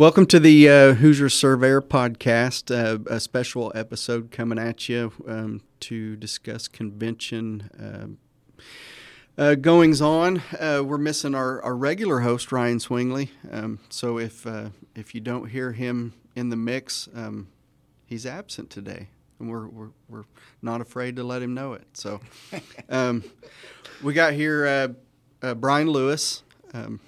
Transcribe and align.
Welcome 0.00 0.24
to 0.28 0.40
the 0.40 0.66
uh, 0.66 0.94
Hoosier 0.94 1.28
Surveyor 1.28 1.82
podcast, 1.82 2.74
uh, 2.74 3.00
a 3.14 3.20
special 3.20 3.70
episode 3.74 4.30
coming 4.30 4.58
at 4.58 4.88
you 4.88 5.12
um, 5.28 5.60
to 5.80 6.16
discuss 6.16 6.68
convention 6.68 8.16
uh, 8.58 8.62
uh 9.36 9.56
goings 9.56 10.00
on. 10.00 10.40
Uh, 10.58 10.82
we're 10.86 10.96
missing 10.96 11.34
our, 11.34 11.60
our 11.60 11.76
regular 11.76 12.20
host 12.20 12.50
Ryan 12.50 12.78
Swingley, 12.78 13.28
um, 13.52 13.78
so 13.90 14.18
if 14.18 14.46
uh, 14.46 14.70
if 14.96 15.14
you 15.14 15.20
don't 15.20 15.50
hear 15.50 15.72
him 15.72 16.14
in 16.34 16.48
the 16.48 16.56
mix, 16.56 17.06
um, 17.14 17.48
he's 18.06 18.24
absent 18.24 18.70
today, 18.70 19.08
and 19.38 19.50
we're, 19.50 19.68
we're 19.68 19.90
we're 20.08 20.24
not 20.62 20.80
afraid 20.80 21.14
to 21.16 21.24
let 21.24 21.42
him 21.42 21.52
know 21.52 21.74
it. 21.74 21.86
So 21.92 22.22
um, 22.88 23.22
we 24.02 24.14
got 24.14 24.32
here 24.32 24.96
Brian 25.56 25.90
Lewis. 25.90 26.42
Um, 26.72 27.00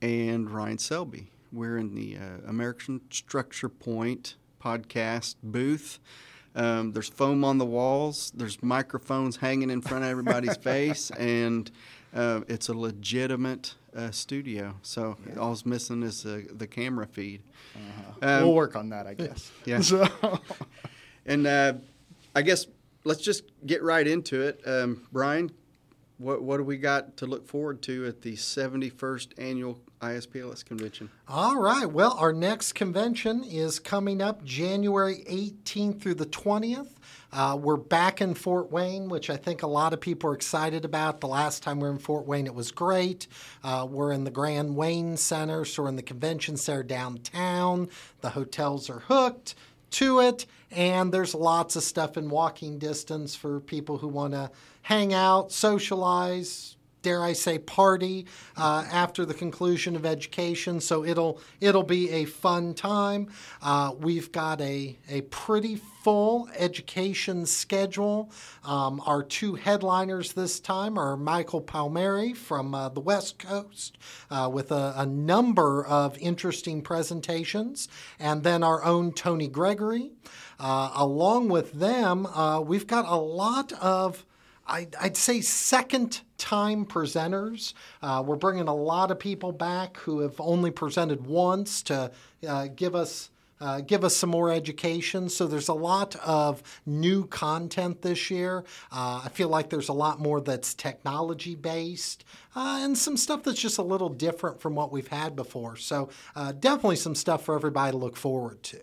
and 0.00 0.50
Ryan 0.50 0.78
Selby. 0.78 1.30
We're 1.52 1.78
in 1.78 1.94
the 1.94 2.16
uh, 2.16 2.48
American 2.48 3.00
Structure 3.10 3.68
Point 3.68 4.36
podcast 4.62 5.36
booth. 5.42 5.98
Um, 6.54 6.92
there's 6.92 7.08
foam 7.08 7.44
on 7.44 7.58
the 7.58 7.66
walls. 7.66 8.32
There's 8.34 8.62
microphones 8.62 9.36
hanging 9.36 9.70
in 9.70 9.80
front 9.80 10.04
of 10.04 10.10
everybody's 10.10 10.56
face, 10.58 11.10
and 11.12 11.70
uh, 12.14 12.40
it's 12.48 12.68
a 12.68 12.74
legitimate 12.74 13.74
uh, 13.96 14.10
studio. 14.10 14.74
So 14.82 15.16
yeah. 15.26 15.36
all's 15.36 15.64
missing 15.64 16.02
is 16.02 16.22
the 16.22 16.66
camera 16.66 17.06
feed. 17.06 17.42
Uh-huh. 17.74 18.28
Um, 18.28 18.44
we'll 18.44 18.54
work 18.54 18.76
on 18.76 18.90
that, 18.90 19.06
I 19.06 19.14
guess. 19.14 19.50
Yeah. 19.64 19.80
So. 19.82 20.08
and 21.26 21.46
uh, 21.46 21.74
I 22.34 22.42
guess 22.42 22.66
let's 23.04 23.22
just 23.22 23.44
get 23.66 23.82
right 23.82 24.06
into 24.06 24.42
it. 24.42 24.60
Um, 24.66 25.06
Brian, 25.12 25.50
what 26.18 26.42
what 26.42 26.58
do 26.58 26.64
we 26.64 26.76
got 26.76 27.16
to 27.18 27.26
look 27.26 27.46
forward 27.46 27.82
to 27.82 28.06
at 28.06 28.22
the 28.22 28.34
71st 28.34 29.32
annual 29.38 29.80
ISPLS 30.00 30.64
convention? 30.64 31.10
All 31.28 31.56
right. 31.56 31.86
Well, 31.86 32.16
our 32.18 32.32
next 32.32 32.72
convention 32.74 33.44
is 33.44 33.78
coming 33.78 34.22
up 34.22 34.44
January 34.44 35.24
18th 35.28 36.00
through 36.00 36.14
the 36.14 36.26
20th. 36.26 36.88
Uh, 37.32 37.58
we're 37.60 37.76
back 37.76 38.20
in 38.22 38.34
Fort 38.34 38.70
Wayne, 38.72 39.08
which 39.08 39.28
I 39.28 39.36
think 39.36 39.62
a 39.62 39.66
lot 39.66 39.92
of 39.92 40.00
people 40.00 40.30
are 40.30 40.34
excited 40.34 40.84
about. 40.84 41.20
The 41.20 41.28
last 41.28 41.62
time 41.62 41.78
we 41.78 41.88
were 41.88 41.92
in 41.92 41.98
Fort 41.98 42.26
Wayne, 42.26 42.46
it 42.46 42.54
was 42.54 42.70
great. 42.70 43.26
Uh, 43.62 43.86
we're 43.88 44.12
in 44.12 44.24
the 44.24 44.30
Grand 44.30 44.76
Wayne 44.76 45.16
Center, 45.16 45.64
so 45.64 45.82
we're 45.82 45.90
in 45.90 45.96
the 45.96 46.02
convention 46.02 46.56
center 46.56 46.82
downtown. 46.82 47.88
The 48.22 48.30
hotels 48.30 48.88
are 48.88 49.00
hooked 49.00 49.56
to 49.90 50.20
it, 50.20 50.46
and 50.70 51.12
there's 51.12 51.34
lots 51.34 51.76
of 51.76 51.82
stuff 51.82 52.16
in 52.16 52.30
walking 52.30 52.78
distance 52.78 53.34
for 53.34 53.60
people 53.60 53.98
who 53.98 54.08
want 54.08 54.32
to 54.32 54.50
hang 54.82 55.12
out, 55.12 55.52
socialize, 55.52 56.76
dare 57.08 57.22
I 57.22 57.32
say, 57.32 57.58
party 57.58 58.26
uh, 58.54 58.84
after 58.92 59.24
the 59.24 59.32
conclusion 59.32 59.96
of 59.96 60.04
education. 60.04 60.78
So 60.78 61.04
it'll 61.06 61.40
it'll 61.58 61.82
be 61.82 62.10
a 62.10 62.26
fun 62.26 62.74
time. 62.74 63.28
Uh, 63.62 63.94
we've 63.98 64.30
got 64.30 64.60
a 64.60 64.98
a 65.08 65.22
pretty 65.22 65.76
full 65.76 66.50
education 66.54 67.46
schedule. 67.46 68.30
Um, 68.62 69.02
our 69.06 69.22
two 69.22 69.54
headliners 69.54 70.34
this 70.34 70.60
time 70.60 70.98
are 70.98 71.16
Michael 71.16 71.62
Palmieri 71.62 72.34
from 72.34 72.74
uh, 72.74 72.90
the 72.90 73.00
West 73.00 73.38
Coast 73.38 73.96
uh, 74.30 74.50
with 74.52 74.70
a, 74.70 74.92
a, 74.96 75.06
number 75.06 75.84
of 75.86 76.16
interesting 76.18 76.82
presentations, 76.82 77.88
and 78.18 78.42
then 78.42 78.62
our 78.62 78.84
own 78.84 79.12
Tony 79.12 79.48
Gregory. 79.48 80.12
Uh, 80.60 80.90
along 80.94 81.48
with 81.48 81.72
them, 81.72 82.26
uh, 82.26 82.60
we've 82.60 82.86
got 82.86 83.06
a 83.06 83.16
lot 83.16 83.72
of 83.72 84.26
I'd, 84.68 85.16
say 85.16 85.40
second 85.40 86.20
time 86.36 86.84
presenters. 86.84 87.72
Uh, 88.02 88.22
we're 88.24 88.36
bringing 88.36 88.68
a 88.68 88.74
lot 88.74 89.10
of 89.10 89.18
people 89.18 89.52
back 89.52 89.96
who 89.98 90.20
have 90.20 90.40
only 90.40 90.70
presented 90.70 91.26
once 91.26 91.82
to 91.84 92.10
uh, 92.46 92.68
give 92.74 92.94
us. 92.94 93.30
Uh, 93.60 93.80
give 93.80 94.04
us 94.04 94.16
some 94.16 94.30
more 94.30 94.52
education. 94.52 95.28
So 95.28 95.48
there's 95.48 95.66
a 95.66 95.74
lot 95.74 96.14
of 96.24 96.62
new 96.86 97.26
content 97.26 98.02
this 98.02 98.30
year. 98.30 98.58
Uh, 98.92 99.22
I 99.24 99.30
feel 99.30 99.48
like 99.48 99.68
there's 99.68 99.88
a 99.88 99.92
lot 99.92 100.20
more 100.20 100.40
that's 100.40 100.74
technology 100.74 101.56
based 101.56 102.24
uh, 102.54 102.78
and 102.82 102.96
some 102.96 103.16
stuff 103.16 103.42
that's 103.42 103.60
just 103.60 103.78
a 103.78 103.82
little 103.82 104.10
different 104.10 104.60
from 104.60 104.76
what 104.76 104.92
we've 104.92 105.08
had 105.08 105.34
before. 105.34 105.74
So 105.74 106.08
uh, 106.36 106.52
definitely 106.52 106.94
some 106.94 107.16
stuff 107.16 107.42
for 107.44 107.56
everybody 107.56 107.90
to 107.90 107.96
look 107.96 108.16
forward 108.16 108.62
to. 108.62 108.78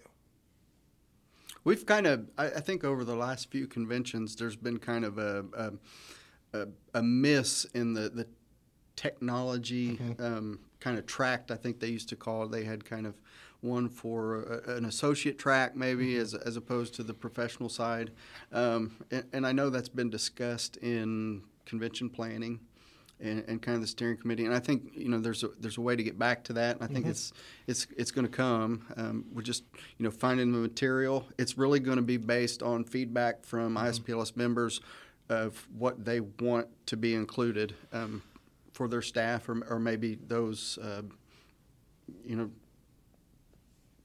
We've 1.65 1.85
kind 1.85 2.07
of, 2.07 2.29
I, 2.37 2.45
I, 2.45 2.59
think, 2.61 2.83
over 2.83 3.03
the 3.03 3.15
last 3.15 3.51
few 3.51 3.67
conventions, 3.67 4.35
there's 4.35 4.55
been 4.55 4.77
kind 4.77 5.03
of 5.03 5.17
a 5.17 5.45
a, 5.57 5.71
a, 6.59 6.67
a 6.93 7.03
miss 7.03 7.65
in 7.73 7.93
the 7.93 8.07
the 8.09 8.27
technology 8.95 9.97
mm-hmm. 9.97 10.23
um, 10.23 10.59
kind 10.79 10.97
of 10.97 11.05
tract. 11.05 11.51
I 11.51 11.55
think 11.55 11.79
they 11.79 11.87
used 11.87 12.07
to 12.09 12.15
call 12.15 12.43
it. 12.43 12.51
They 12.51 12.63
had 12.63 12.85
kind 12.85 13.05
of 13.05 13.15
one 13.61 13.89
for 13.89 14.43
a, 14.43 14.75
an 14.75 14.85
associate 14.85 15.37
track, 15.37 15.75
maybe 15.75 16.13
mm-hmm. 16.13 16.21
as 16.21 16.33
as 16.35 16.55
opposed 16.55 16.93
to 16.95 17.03
the 17.03 17.13
professional 17.13 17.67
side. 17.67 18.11
Um, 18.53 18.95
and, 19.11 19.25
and 19.33 19.47
I 19.47 19.51
know 19.51 19.69
that's 19.69 19.89
been 19.89 20.09
discussed 20.09 20.77
in 20.77 21.41
convention 21.65 22.09
planning 22.09 22.59
and, 23.19 23.43
and, 23.47 23.61
kind 23.61 23.75
of 23.75 23.81
the 23.81 23.87
steering 23.87 24.17
committee. 24.17 24.45
And 24.45 24.53
I 24.53 24.59
think 24.59 24.91
you 24.93 25.09
know 25.09 25.19
there's 25.19 25.43
a 25.43 25.49
there's 25.59 25.77
a 25.77 25.81
way 25.81 25.95
to 25.95 26.03
get 26.03 26.19
back 26.19 26.43
to 26.45 26.53
that. 26.53 26.75
And 26.75 26.83
I 26.83 26.87
think 26.87 27.01
mm-hmm. 27.01 27.11
it's 27.11 27.33
it's 27.67 27.87
it's 27.97 28.11
going 28.11 28.27
to 28.27 28.31
come. 28.31 28.85
Um, 28.97 29.25
we're 29.33 29.41
just 29.41 29.63
you 29.97 30.03
know 30.03 30.11
finding 30.11 30.51
the 30.51 30.57
material. 30.57 31.25
It's 31.37 31.57
really 31.57 31.79
going 31.79 31.97
to 31.97 32.03
be 32.03 32.17
based 32.17 32.61
on 32.61 32.83
feedback 32.83 33.45
from 33.45 33.75
mm-hmm. 33.75 33.87
ISPLS 33.87 34.35
members 34.35 34.81
of 35.29 35.67
what 35.77 36.05
they 36.05 36.19
want 36.19 36.67
to 36.87 36.97
be 36.97 37.15
included 37.15 37.73
um, 37.91 38.21
for 38.73 38.87
their 38.87 39.01
staff 39.01 39.49
or, 39.49 39.63
or 39.69 39.79
maybe 39.79 40.15
those 40.27 40.77
uh, 40.79 41.01
you 42.23 42.35
know 42.35 42.49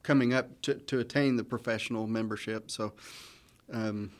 coming 0.03 0.32
up 0.32 0.62
to, 0.62 0.75
to 0.75 0.98
attain 0.98 1.37
the 1.37 1.44
professional 1.44 2.06
membership. 2.06 2.71
So. 2.71 2.92
Um, 3.72 4.10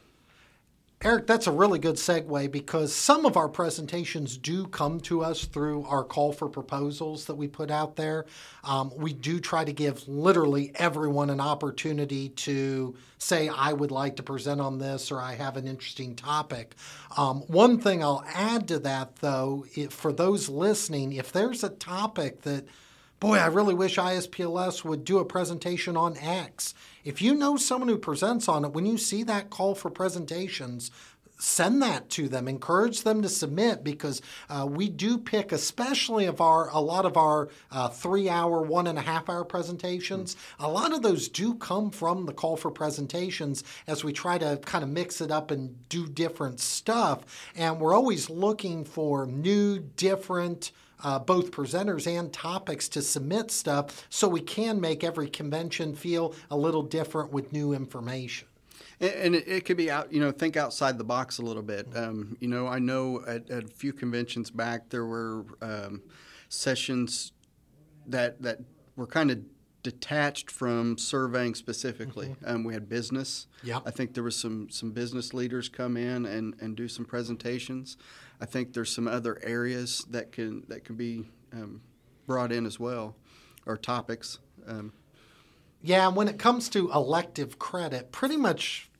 Eric, 1.03 1.27
that's 1.27 1.47
a 1.47 1.51
really 1.51 1.79
good 1.79 1.95
segue 1.95 2.51
because 2.51 2.95
some 2.95 3.25
of 3.25 3.35
our 3.35 3.49
presentations 3.49 4.37
do 4.37 4.67
come 4.67 5.01
to 5.01 5.25
us 5.25 5.47
through 5.47 5.87
our 5.87 6.05
call 6.05 6.31
for 6.31 6.47
proposals 6.47 7.25
that 7.25 7.37
we 7.37 7.49
put 7.49 7.71
out 7.71 7.97
there. 7.97 8.27
Um, 8.65 8.93
we 8.95 9.15
do 9.15 9.41
try 9.41 9.65
to 9.65 9.73
give 9.73 10.07
literally 10.07 10.73
everyone 10.75 11.31
an 11.31 11.41
opportunity 11.41 12.29
to 12.29 12.95
say, 13.17 13.49
I 13.49 13.73
would 13.73 13.91
like 13.91 14.17
to 14.17 14.23
present 14.23 14.61
on 14.61 14.77
this 14.77 15.11
or 15.11 15.23
I 15.23 15.37
have 15.37 15.57
an 15.57 15.67
interesting 15.67 16.17
topic. 16.17 16.75
Um, 17.17 17.45
one 17.47 17.81
thing 17.81 18.05
I'll 18.05 18.23
add 18.35 18.69
to 18.69 18.79
that, 18.81 19.17
though, 19.17 19.65
for 19.89 20.13
those 20.13 20.51
listening, 20.51 21.15
if 21.15 21.33
there's 21.33 21.65
a 21.65 21.71
topic 21.71 22.43
that 22.43 22.67
boy, 23.21 23.37
I 23.37 23.47
really 23.47 23.75
wish 23.75 23.97
ISPLS 23.97 24.83
would 24.83 25.05
do 25.05 25.19
a 25.19 25.25
presentation 25.27 25.97
on 25.97 26.17
X. 26.17 26.75
If 27.05 27.21
you 27.21 27.35
know 27.35 27.57
someone 27.57 27.89
who 27.89 27.99
presents 27.99 28.49
on 28.49 28.65
it, 28.65 28.73
when 28.73 28.87
you 28.87 28.97
see 28.97 29.23
that 29.25 29.51
call 29.51 29.75
for 29.75 29.91
presentations, 29.91 30.91
send 31.39 31.83
that 31.83 32.11
to 32.11 32.29
them 32.29 32.47
encourage 32.47 33.03
them 33.03 33.23
to 33.23 33.29
submit 33.29 33.83
because 33.83 34.21
uh, 34.51 34.67
we 34.69 34.91
do 34.91 35.17
pick 35.17 35.53
especially 35.53 36.27
of 36.27 36.39
our 36.41 36.69
a 36.69 36.79
lot 36.79 37.07
of 37.07 37.17
our 37.17 37.49
uh, 37.71 37.89
three 37.89 38.29
hour 38.29 38.61
one 38.61 38.87
and 38.87 38.99
a 38.99 39.01
half 39.01 39.27
hour 39.31 39.43
presentations 39.43 40.35
mm-hmm. 40.35 40.65
a 40.65 40.69
lot 40.69 40.93
of 40.93 41.01
those 41.01 41.29
do 41.29 41.55
come 41.55 41.91
from 41.91 42.27
the 42.27 42.33
call 42.35 42.59
for 42.59 42.71
presentations 42.71 43.65
as 43.87 44.05
we 44.05 44.13
try 44.13 44.37
to 44.37 44.61
kind 44.67 44.85
of 44.85 44.91
mix 44.91 45.23
it 45.23 45.31
up 45.31 45.51
and 45.51 45.89
do 45.89 46.07
different 46.07 46.61
stuff 46.61 47.51
and 47.57 47.81
we're 47.81 47.95
always 47.95 48.29
looking 48.29 48.85
for 48.85 49.25
new 49.25 49.79
different 49.79 50.73
uh, 51.03 51.19
both 51.19 51.51
presenters 51.51 52.07
and 52.07 52.33
topics 52.33 52.89
to 52.91 53.03
submit 53.03 53.51
stuff 53.51 54.07
so 54.11 54.29
we 54.29 54.41
can 54.41 54.81
make 54.81 55.05
every 55.05 55.29
convention 55.29 55.95
feel 55.95 56.35
a 56.51 56.57
little 56.57 56.83
different 56.83 57.33
with 57.33 57.53
new 57.53 57.73
information. 57.73 58.49
And, 59.01 59.35
it, 59.35 59.65
could 59.65 59.79
be 59.79 59.91
out, 59.91 60.13
you 60.13 60.21
know, 60.21 60.31
think 60.31 60.59
outside 60.59 60.99
the 60.99 61.05
box 61.05 61.39
a 61.39 61.43
little 61.43 61.63
bit. 61.63 61.89
Um, 61.95 62.37
you 62.39 62.49
know, 62.49 62.67
I 62.67 62.79
know 62.79 63.23
at, 63.27 63.51
at, 63.51 63.65
a 63.65 63.69
few 63.69 63.95
conventions 63.95 64.51
back 64.51 64.91
there 64.91 65.07
were 65.07 65.47
um, 65.63 66.03
sessions 66.51 67.33
that 68.07 68.43
that 68.43 68.59
were 68.97 69.07
kind 69.07 69.31
of 69.31 69.39
detached 69.83 70.51
from 70.51 70.99
surveying 70.99 71.55
specifically. 71.55 72.29
Mm-hmm. 72.29 72.49
Um, 72.49 72.65
we 72.65 72.75
had 72.75 72.91
business. 72.91 73.47
Yep. 73.63 73.83
I 73.87 73.91
think 73.91 74.13
there 74.13 74.23
was 74.23 74.37
some 74.37 74.69
some 74.69 74.91
business 74.91 75.33
leaders 75.33 75.71
come 75.71 75.97
in 75.97 76.27
and, 76.27 76.55
and 76.61 76.77
do 76.77 76.87
some 76.87 77.07
presentations. 77.07 77.97
I 78.41 78.47
think 78.47 78.73
there's 78.73 78.93
some 78.95 79.07
other 79.07 79.39
areas 79.43 80.05
that 80.11 80.33
can 80.33 80.65
that 80.69 80.85
can 80.85 80.97
be 80.97 81.29
um, 81.53 81.83
brought 82.27 82.53
in 82.53 82.67
as 82.67 82.81
well, 82.81 83.17
or 83.67 83.77
topics. 83.77 84.39
Um, 84.67 84.93
yeah, 85.83 86.09
when 86.09 86.29
it 86.29 86.39
comes 86.39 86.69
to 86.71 86.91
elective 86.93 87.59
credit, 87.59 88.13
pretty 88.13 88.37
much 88.37 88.91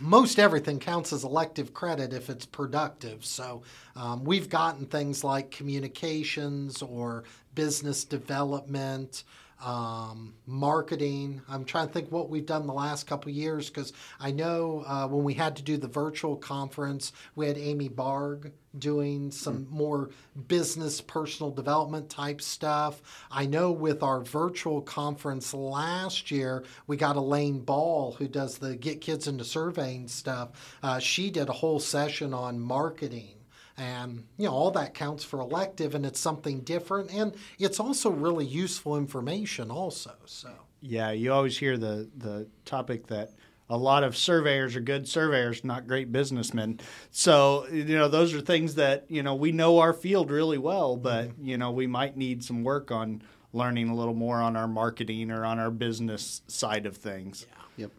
most 0.00 0.38
everything 0.38 0.78
counts 0.78 1.12
as 1.12 1.24
elective 1.24 1.72
credit 1.72 2.12
if 2.12 2.28
it's 2.28 2.46
productive. 2.46 3.24
So 3.24 3.62
um, 3.94 4.24
we've 4.24 4.48
gotten 4.48 4.86
things 4.86 5.24
like 5.24 5.50
communications 5.50 6.82
or 6.82 7.24
business 7.54 8.04
development, 8.04 9.24
um, 9.64 10.34
marketing. 10.46 11.40
I'm 11.48 11.64
trying 11.64 11.88
to 11.88 11.92
think 11.92 12.12
what 12.12 12.28
we've 12.28 12.46
done 12.46 12.66
the 12.66 12.72
last 12.72 13.06
couple 13.06 13.30
years 13.30 13.70
because 13.70 13.92
I 14.20 14.30
know 14.32 14.84
uh, 14.86 15.06
when 15.08 15.24
we 15.24 15.34
had 15.34 15.56
to 15.56 15.62
do 15.62 15.76
the 15.76 15.88
virtual 15.88 16.36
conference, 16.36 17.12
we 17.34 17.46
had 17.46 17.56
Amy 17.56 17.88
Barg 17.88 18.52
doing 18.78 19.30
some 19.30 19.64
mm. 19.64 19.70
more 19.70 20.10
business 20.48 21.00
personal 21.00 21.50
development 21.50 22.10
type 22.10 22.42
stuff. 22.42 23.00
I 23.30 23.46
know 23.46 23.72
with 23.72 24.02
our 24.02 24.20
virtual 24.20 24.82
conference 24.82 25.54
last 25.54 26.30
year, 26.30 26.64
we 26.86 26.96
got 26.96 27.16
Elaine 27.16 27.60
Ball 27.60 28.12
who 28.18 28.28
does 28.28 28.58
the 28.58 28.76
Get 28.76 29.00
Kids 29.00 29.26
into 29.26 29.44
Surveying 29.44 30.08
stuff. 30.08 30.78
Uh, 30.82 30.98
she 30.98 31.30
did 31.30 31.48
a 31.48 31.52
whole 31.52 31.80
session 31.80 32.34
on 32.34 32.60
marketing 32.60 33.35
and 33.78 34.24
you 34.36 34.46
know 34.46 34.52
all 34.52 34.70
that 34.70 34.94
counts 34.94 35.24
for 35.24 35.40
elective 35.40 35.94
and 35.94 36.06
it's 36.06 36.20
something 36.20 36.60
different 36.60 37.12
and 37.12 37.34
it's 37.58 37.78
also 37.78 38.10
really 38.10 38.44
useful 38.44 38.96
information 38.96 39.70
also 39.70 40.12
so 40.24 40.50
yeah 40.80 41.10
you 41.10 41.32
always 41.32 41.58
hear 41.58 41.76
the 41.76 42.08
the 42.16 42.46
topic 42.64 43.06
that 43.06 43.30
a 43.68 43.76
lot 43.76 44.04
of 44.04 44.16
surveyors 44.16 44.76
are 44.76 44.80
good 44.80 45.06
surveyors 45.06 45.64
not 45.64 45.86
great 45.86 46.10
businessmen 46.10 46.80
so 47.10 47.66
you 47.68 47.96
know 47.96 48.08
those 48.08 48.32
are 48.32 48.40
things 48.40 48.76
that 48.76 49.04
you 49.08 49.22
know 49.22 49.34
we 49.34 49.52
know 49.52 49.78
our 49.78 49.92
field 49.92 50.30
really 50.30 50.58
well 50.58 50.96
but 50.96 51.28
mm-hmm. 51.28 51.46
you 51.46 51.58
know 51.58 51.70
we 51.70 51.86
might 51.86 52.16
need 52.16 52.42
some 52.42 52.64
work 52.64 52.90
on 52.90 53.20
learning 53.52 53.88
a 53.88 53.94
little 53.94 54.14
more 54.14 54.40
on 54.40 54.56
our 54.56 54.68
marketing 54.68 55.30
or 55.30 55.44
on 55.44 55.58
our 55.58 55.70
business 55.70 56.42
side 56.46 56.86
of 56.86 56.96
things 56.96 57.46
yeah. 57.76 57.84
yep 57.84 57.92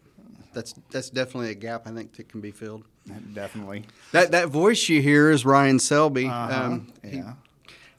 that's 0.53 0.73
that's 0.91 1.09
definitely 1.09 1.49
a 1.51 1.55
gap 1.55 1.87
i 1.87 1.91
think 1.91 2.13
that 2.15 2.29
can 2.29 2.41
be 2.41 2.51
filled 2.51 2.83
Definitely. 3.33 3.85
That 4.11 4.31
that 4.31 4.49
voice 4.49 4.89
you 4.89 5.01
hear 5.01 5.31
is 5.31 5.45
Ryan 5.45 5.79
Selby. 5.79 6.25
Uh-huh. 6.25 6.63
Um, 6.63 6.93
yeah. 7.03 7.11
He, 7.11 7.23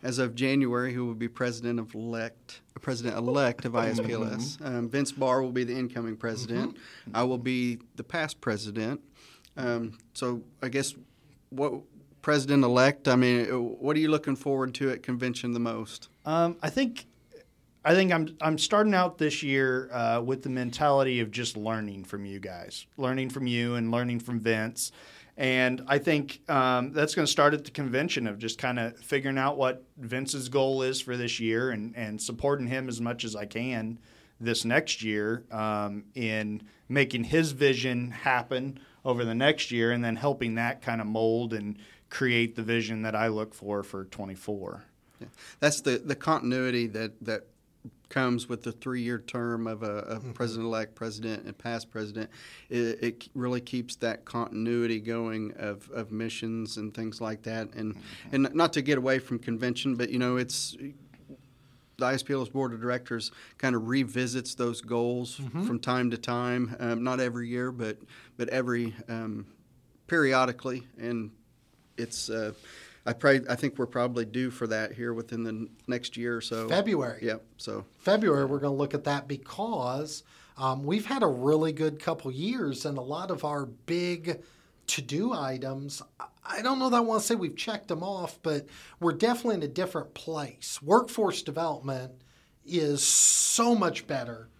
as 0.03 0.19
of 0.19 0.37
January, 0.37 0.93
who 0.93 1.07
will 1.07 1.15
be 1.15 1.27
president 1.27 1.81
of 1.81 1.93
elect, 1.95 2.61
president 2.81 3.17
elect 3.17 3.65
of 3.65 3.73
ISPLS. 3.73 4.59
Mm-hmm. 4.59 4.67
Um, 4.67 4.89
Vince 4.89 5.11
Barr 5.11 5.43
will 5.43 5.51
be 5.51 5.65
the 5.65 5.77
incoming 5.77 6.17
president. 6.17 6.77
Mm-hmm. 6.77 7.17
I 7.17 7.25
will 7.25 7.39
be 7.39 7.81
the 7.97 8.05
past 8.05 8.41
president. 8.41 9.01
Um, 9.57 9.99
so 10.15 10.43
I 10.63 10.69
guess 10.69 10.95
what 11.51 11.81
president 12.23 12.63
elect. 12.63 13.09
I 13.09 13.17
mean, 13.17 13.47
what 13.47 13.97
are 13.97 14.01
you 14.01 14.09
looking 14.09 14.37
forward 14.37 14.73
to 14.75 14.91
at 14.91 15.03
convention 15.03 15.53
the 15.53 15.61
most? 15.61 16.09
Um, 16.25 16.57
I 16.63 16.71
think 16.71 17.07
I 17.89 17.95
think 17.95 18.13
I'm 18.13 18.37
I'm 18.43 18.59
starting 18.59 18.93
out 18.93 19.17
this 19.17 19.43
year 19.43 19.89
uh, 19.91 20.21
with 20.21 20.43
the 20.43 20.51
mentality 20.51 21.21
of 21.21 21.31
just 21.31 21.57
learning 21.57 22.05
from 22.05 22.27
you 22.27 22.39
guys, 22.39 22.85
learning 22.99 23.31
from 23.31 23.47
you, 23.47 23.77
and 23.77 23.91
learning 23.91 24.21
from 24.21 24.41
Vince. 24.41 24.93
And 25.39 25.83
I 25.87 25.97
think 25.97 26.43
um, 26.51 26.93
that's 26.93 27.15
going 27.15 27.25
to 27.25 27.33
start 27.33 27.55
at 27.55 27.65
the 27.65 27.71
convention 27.71 28.27
of 28.27 28.39
just 28.39 28.59
kind 28.59 28.79
of 28.79 28.99
figuring 28.99 29.39
out 29.39 29.57
what 29.57 29.85
Vince's 29.97 30.51
goal 30.51 30.83
is 30.83 31.01
for 31.01 31.17
this 31.17 31.41
year 31.41 31.71
and, 31.71 31.97
and 31.97 32.21
supporting 32.21 32.67
him 32.67 32.91
as 32.91 33.01
much 33.01 33.25
as 33.25 33.35
I 33.35 33.47
can 33.47 33.99
this 34.39 34.67
next 34.67 35.03
year 35.03 35.45
um, 35.51 36.05
in 36.15 36.65
making 36.91 37.25
his 37.25 37.53
vision 37.53 38.11
happen 38.11 38.81
over 39.03 39.25
the 39.25 39.35
next 39.35 39.71
year 39.71 39.93
and 39.93 40.05
then 40.05 40.17
helping 40.17 40.57
that 40.57 40.83
kind 40.83 41.01
of 41.01 41.07
mold 41.07 41.55
and 41.55 41.79
create 42.11 42.55
the 42.55 42.63
vision 42.63 43.01
that 43.01 43.15
I 43.15 43.29
look 43.29 43.55
for 43.55 43.83
for 43.83 44.05
24. 44.05 44.85
Yeah. 45.21 45.29
That's 45.61 45.81
the, 45.81 46.03
the 46.05 46.17
continuity 46.17 46.87
that, 46.89 47.13
that 47.25 47.47
comes 48.09 48.49
with 48.49 48.63
the 48.63 48.73
three-year 48.73 49.19
term 49.19 49.67
of 49.67 49.83
a, 49.83 49.99
a 49.99 50.17
mm-hmm. 50.17 50.33
president-elect, 50.33 50.95
president, 50.95 51.45
and 51.45 51.57
past 51.57 51.91
president, 51.91 52.31
it, 52.71 53.03
it, 53.03 53.29
really 53.35 53.61
keeps 53.61 53.97
that 53.97 54.25
continuity 54.25 55.01
going 55.01 55.53
of, 55.59 55.91
of 55.91 56.11
missions 56.11 56.77
and 56.77 56.95
things 56.95 57.21
like 57.21 57.43
that. 57.43 57.73
And 57.75 57.95
mm-hmm. 57.95 58.35
and 58.35 58.55
not 58.55 58.73
to 58.75 58.83
get 58.83 58.99
away 58.99 59.19
from 59.19 59.39
convention, 59.39 59.95
but 59.95 60.11
you 60.11 60.19
know, 60.19 60.37
it's 60.37 60.77
the 61.99 62.07
ISPLS 62.07 62.53
board 62.53 62.73
of 62.73 62.81
directors 62.81 63.33
kind 63.59 63.75
of 63.75 63.89
revisits 63.89 64.55
those 64.55 64.81
goals 64.81 65.39
mm-hmm. 65.39 65.67
from 65.67 65.79
time 65.79 66.11
to 66.11 66.17
time. 66.17 66.77
Um, 66.79 67.03
not 67.03 67.21
every 67.21 67.49
year, 67.49 67.73
but 67.73 67.99
but 68.37 68.49
every 68.49 68.95
um, 69.09 69.47
periodically, 70.07 70.87
and 70.99 71.31
it's. 71.97 72.31
Uh, 72.31 72.53
I 73.09 73.15
pray. 73.15 73.41
I 73.49 73.55
think 73.55 73.79
we're 73.79 73.87
probably 73.87 74.27
due 74.27 74.51
for 74.51 74.67
that 74.67 74.93
here 74.93 75.15
within 75.15 75.43
the 75.43 75.67
next 75.87 76.19
year 76.19 76.37
or 76.37 76.41
so. 76.43 76.69
February. 76.69 77.21
Yep. 77.23 77.43
So 77.57 77.87
February, 77.97 78.45
we're 78.45 78.59
going 78.59 78.75
to 78.75 78.79
look 78.79 78.93
at 78.93 79.05
that 79.05 79.27
because 79.27 80.25
um, 80.59 80.85
we've 80.85 81.07
had 81.07 81.23
a 81.23 81.27
really 81.27 81.73
good 81.73 82.01
couple 82.01 82.31
years, 82.31 82.85
and 82.85 82.99
a 82.99 83.03
lot 83.03 83.31
of 83.31 83.45
our 83.45 83.65
big 83.65 84.43
to-do 84.89 85.33
items. 85.33 86.03
I 86.45 86.61
don't 86.61 86.79
know 86.79 86.91
that 86.91 86.97
I 86.97 87.01
want 87.01 87.23
to 87.23 87.27
say 87.27 87.35
we've 87.35 87.57
checked 87.57 87.89
them 87.89 88.03
off, 88.03 88.39
but 88.43 88.67
we're 89.01 89.13
definitely 89.13 89.55
in 89.55 89.63
a 89.63 89.69
different 89.69 90.13
place. 90.13 90.79
Workforce 90.83 91.43
development 91.43 92.13
is 92.67 93.03
so 93.03 93.75
much 93.75 94.07
better 94.07 94.51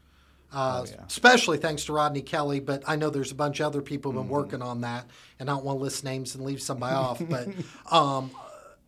uh, 0.53 0.83
oh, 0.83 0.91
yeah. 0.91 1.05
especially 1.07 1.59
thanks 1.59 1.85
to 1.85 1.93
Rodney 1.93 2.23
Kelly. 2.23 2.61
But 2.61 2.83
I 2.87 2.97
know 2.97 3.11
there's 3.11 3.33
a 3.33 3.37
bunch 3.37 3.61
of 3.61 3.67
other 3.67 3.83
people 3.83 4.13
who've 4.13 4.21
been 4.21 4.25
mm-hmm. 4.25 4.35
working 4.35 4.63
on 4.63 4.81
that, 4.83 5.07
and 5.39 5.51
I 5.51 5.55
don't 5.55 5.65
want 5.65 5.79
to 5.79 5.85
list 5.85 6.05
names 6.05 6.35
and 6.35 6.45
leave 6.45 6.63
somebody 6.63 6.95
off. 6.97 7.23
But 7.29 7.49
um, 7.91 8.31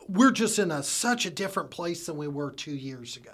we're 0.08 0.32
just 0.32 0.58
in 0.58 0.70
a 0.70 0.82
such 0.82 1.26
a 1.26 1.30
different 1.30 1.70
place 1.70 2.06
than 2.06 2.16
we 2.16 2.28
were 2.28 2.50
two 2.50 2.74
years 2.74 3.16
ago. 3.16 3.32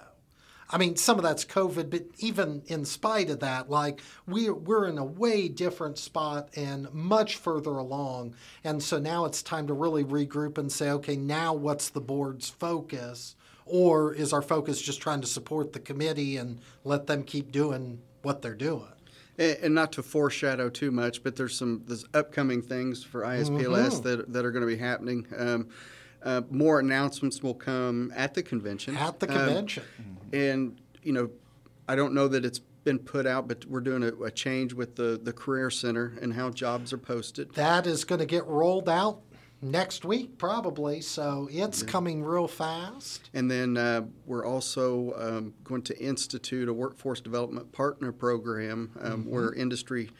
I 0.69 0.77
mean, 0.77 0.97
some 0.97 1.17
of 1.17 1.23
that's 1.23 1.45
COVID, 1.45 1.89
but 1.89 2.03
even 2.17 2.61
in 2.67 2.83
spite 2.83 3.29
of 3.29 3.39
that, 3.39 3.69
like 3.69 4.01
we 4.25 4.49
we're 4.49 4.87
in 4.87 4.97
a 4.97 5.05
way 5.05 5.47
different 5.47 5.97
spot 5.97 6.49
and 6.55 6.93
much 6.93 7.37
further 7.37 7.77
along. 7.77 8.35
And 8.63 8.83
so 8.83 8.99
now 8.99 9.25
it's 9.25 9.41
time 9.41 9.67
to 9.67 9.73
really 9.73 10.03
regroup 10.03 10.57
and 10.57 10.69
say, 10.69 10.91
okay, 10.91 11.15
now 11.15 11.53
what's 11.53 11.89
the 11.89 12.01
board's 12.01 12.49
focus? 12.49 13.35
Or 13.65 14.13
is 14.13 14.33
our 14.33 14.41
focus 14.41 14.81
just 14.81 15.01
trying 15.01 15.21
to 15.21 15.27
support 15.27 15.71
the 15.71 15.79
committee 15.79 16.37
and 16.37 16.59
let 16.83 17.07
them 17.07 17.23
keep 17.23 17.51
doing 17.51 17.99
what 18.27 18.41
they're 18.41 18.53
doing. 18.53 18.91
And, 19.39 19.73
not 19.73 19.93
to 19.93 20.03
foreshadow 20.03 20.69
too 20.69 20.91
much, 20.91 21.23
but 21.23 21.35
there's 21.35 21.55
some 21.55 21.83
there's 21.87 22.05
upcoming 22.13 22.61
things 22.61 23.03
for 23.03 23.21
ISPLS 23.21 24.01
mm-hmm. 24.01 24.01
that, 24.01 24.33
that 24.33 24.45
are 24.45 24.51
going 24.51 24.67
to 24.67 24.67
be 24.67 24.77
happening. 24.77 25.25
Um, 25.37 25.69
uh, 26.23 26.41
more 26.49 26.79
announcements 26.79 27.41
will 27.41 27.53
come 27.53 28.11
at 28.15 28.33
the 28.33 28.43
convention. 28.43 28.97
At 28.97 29.19
the 29.19 29.29
um, 29.29 29.37
convention. 29.37 29.83
Um, 29.99 30.17
and, 30.33 30.81
you 31.03 31.13
know, 31.13 31.29
I 31.87 31.95
don't 31.95 32.13
know 32.13 32.27
that 32.27 32.43
it's 32.43 32.59
been 32.83 32.99
put 32.99 33.27
out, 33.27 33.47
but 33.47 33.63
we're 33.65 33.79
doing 33.79 34.03
a, 34.03 34.11
a, 34.23 34.31
change 34.31 34.73
with 34.73 34.95
the, 34.95 35.19
the 35.21 35.31
Career 35.31 35.69
Center 35.69 36.17
and 36.21 36.33
how 36.33 36.49
jobs 36.49 36.91
are 36.91 36.97
posted. 36.97 37.53
That 37.53 37.85
is 37.85 38.03
going 38.03 38.19
to 38.19 38.25
get 38.25 38.45
rolled 38.47 38.89
out 38.89 39.21
next 39.61 40.05
week 40.05 40.37
probably 40.37 41.01
so 41.01 41.47
it's 41.51 41.81
yeah. 41.81 41.87
coming 41.87 42.23
real 42.23 42.47
fast 42.47 43.29
and 43.33 43.49
then 43.49 43.75
uh, 43.75 44.01
we're 44.25 44.45
also 44.45 45.13
um, 45.17 45.53
going 45.63 45.81
to 45.81 45.97
institute 45.99 46.69
a 46.69 46.73
workforce 46.73 47.19
development 47.19 47.71
partner 47.71 48.11
program 48.11 48.91
um, 49.01 49.23
mm-hmm. 49.23 49.31
where 49.31 49.53
industry 49.53 50.11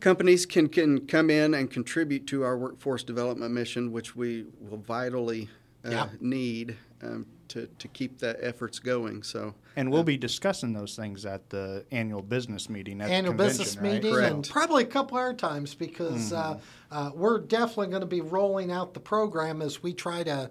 companies 0.00 0.44
can, 0.44 0.68
can 0.68 1.06
come 1.06 1.30
in 1.30 1.54
and 1.54 1.70
contribute 1.70 2.26
to 2.26 2.42
our 2.42 2.58
workforce 2.58 3.04
development 3.04 3.52
mission 3.54 3.92
which 3.92 4.16
we 4.16 4.44
will 4.58 4.78
vitally 4.78 5.48
uh, 5.84 5.90
yeah. 5.90 6.08
need 6.20 6.76
um, 7.02 7.26
to, 7.52 7.66
to 7.66 7.88
keep 7.88 8.18
that 8.18 8.38
efforts 8.40 8.78
going. 8.78 9.22
So, 9.22 9.54
and 9.76 9.90
we'll 9.90 10.00
uh, 10.00 10.04
be 10.04 10.16
discussing 10.16 10.72
those 10.72 10.96
things 10.96 11.26
at 11.26 11.50
the 11.50 11.84
annual 11.92 12.22
business 12.22 12.70
meeting. 12.70 13.00
At 13.02 13.10
annual 13.10 13.34
business 13.34 13.76
right? 13.76 13.92
meeting, 13.94 14.14
Correct. 14.14 14.32
and 14.32 14.48
probably 14.48 14.84
a 14.84 14.86
couple 14.86 15.18
other 15.18 15.34
times 15.34 15.74
because 15.74 16.32
mm-hmm. 16.32 16.62
uh, 16.94 16.98
uh, 16.98 17.10
we're 17.14 17.40
definitely 17.40 17.88
going 17.88 18.00
to 18.00 18.06
be 18.06 18.22
rolling 18.22 18.72
out 18.72 18.94
the 18.94 19.00
program 19.00 19.60
as 19.60 19.82
we 19.82 19.92
try 19.92 20.22
to, 20.22 20.50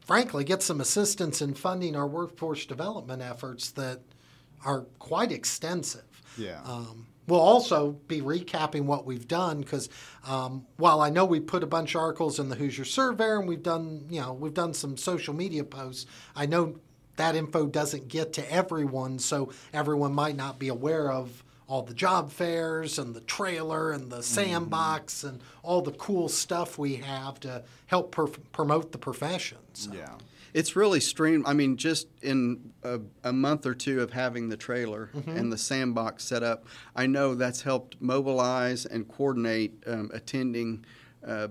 frankly, 0.00 0.42
get 0.42 0.62
some 0.62 0.80
assistance 0.80 1.42
in 1.42 1.52
funding 1.52 1.94
our 1.94 2.06
workforce 2.06 2.64
development 2.64 3.20
efforts 3.20 3.70
that 3.72 4.00
are 4.64 4.82
quite 4.98 5.32
extensive. 5.32 6.22
Yeah. 6.38 6.62
Um, 6.64 7.06
We'll 7.30 7.40
also 7.40 7.92
be 8.08 8.20
recapping 8.20 8.86
what 8.86 9.06
we've 9.06 9.28
done 9.28 9.60
because 9.60 9.88
um, 10.26 10.66
while 10.78 11.00
I 11.00 11.10
know 11.10 11.24
we 11.24 11.38
put 11.38 11.62
a 11.62 11.66
bunch 11.66 11.94
of 11.94 12.00
articles 12.00 12.40
in 12.40 12.48
the 12.48 12.56
Hoosier 12.56 12.84
Surveyor 12.84 13.38
and 13.38 13.48
we've 13.48 13.62
done, 13.62 14.06
you 14.10 14.20
know, 14.20 14.32
we've 14.32 14.52
done 14.52 14.74
some 14.74 14.96
social 14.96 15.32
media 15.32 15.62
posts, 15.62 16.06
I 16.34 16.46
know 16.46 16.80
that 17.14 17.36
info 17.36 17.68
doesn't 17.68 18.08
get 18.08 18.32
to 18.32 18.52
everyone, 18.52 19.20
so 19.20 19.52
everyone 19.72 20.12
might 20.12 20.34
not 20.34 20.58
be 20.58 20.68
aware 20.68 21.12
of 21.12 21.44
all 21.70 21.82
the 21.82 21.94
job 21.94 22.32
fairs 22.32 22.98
and 22.98 23.14
the 23.14 23.20
trailer 23.20 23.92
and 23.92 24.10
the 24.10 24.16
mm-hmm. 24.16 24.22
sandbox 24.22 25.18
mm-hmm. 25.18 25.28
and 25.28 25.40
all 25.62 25.80
the 25.80 25.92
cool 25.92 26.28
stuff 26.28 26.76
we 26.78 26.96
have 26.96 27.38
to 27.40 27.62
help 27.86 28.10
per- 28.10 28.26
promote 28.26 28.92
the 28.92 28.98
profession. 28.98 29.58
So. 29.72 29.92
Yeah 29.94 30.16
it's 30.52 30.74
really 30.74 31.00
stream. 31.00 31.44
I 31.46 31.52
mean, 31.52 31.76
just 31.76 32.08
in 32.22 32.72
a, 32.82 33.00
a 33.22 33.32
month 33.32 33.66
or 33.66 33.74
two 33.74 34.00
of 34.00 34.12
having 34.12 34.48
the 34.48 34.56
trailer 34.56 35.10
mm-hmm. 35.14 35.30
and 35.30 35.52
the 35.52 35.58
sandbox 35.58 36.24
set 36.24 36.42
up, 36.42 36.66
I 36.96 37.06
know 37.06 37.34
that's 37.34 37.62
helped 37.62 38.00
mobilize 38.00 38.86
and 38.86 39.06
coordinate 39.08 39.82
um, 39.86 40.10
attending. 40.12 40.84
Uh, 41.24 41.48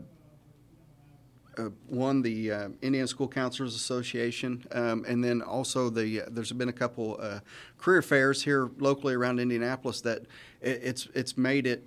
uh, 1.59 1.69
one, 1.87 2.21
the 2.21 2.51
uh, 2.51 2.69
Indiana 2.81 3.07
School 3.07 3.27
Counselors 3.27 3.75
Association, 3.75 4.65
um, 4.71 5.05
and 5.07 5.23
then 5.23 5.41
also 5.41 5.89
the 5.89 6.21
uh, 6.21 6.25
there's 6.31 6.51
been 6.51 6.69
a 6.69 6.73
couple 6.73 7.17
uh, 7.19 7.39
career 7.77 8.01
fairs 8.01 8.43
here 8.43 8.69
locally 8.79 9.13
around 9.13 9.39
Indianapolis 9.39 10.01
that 10.01 10.21
it, 10.61 10.79
it's 10.83 11.07
it's 11.13 11.37
made 11.37 11.67
it 11.67 11.83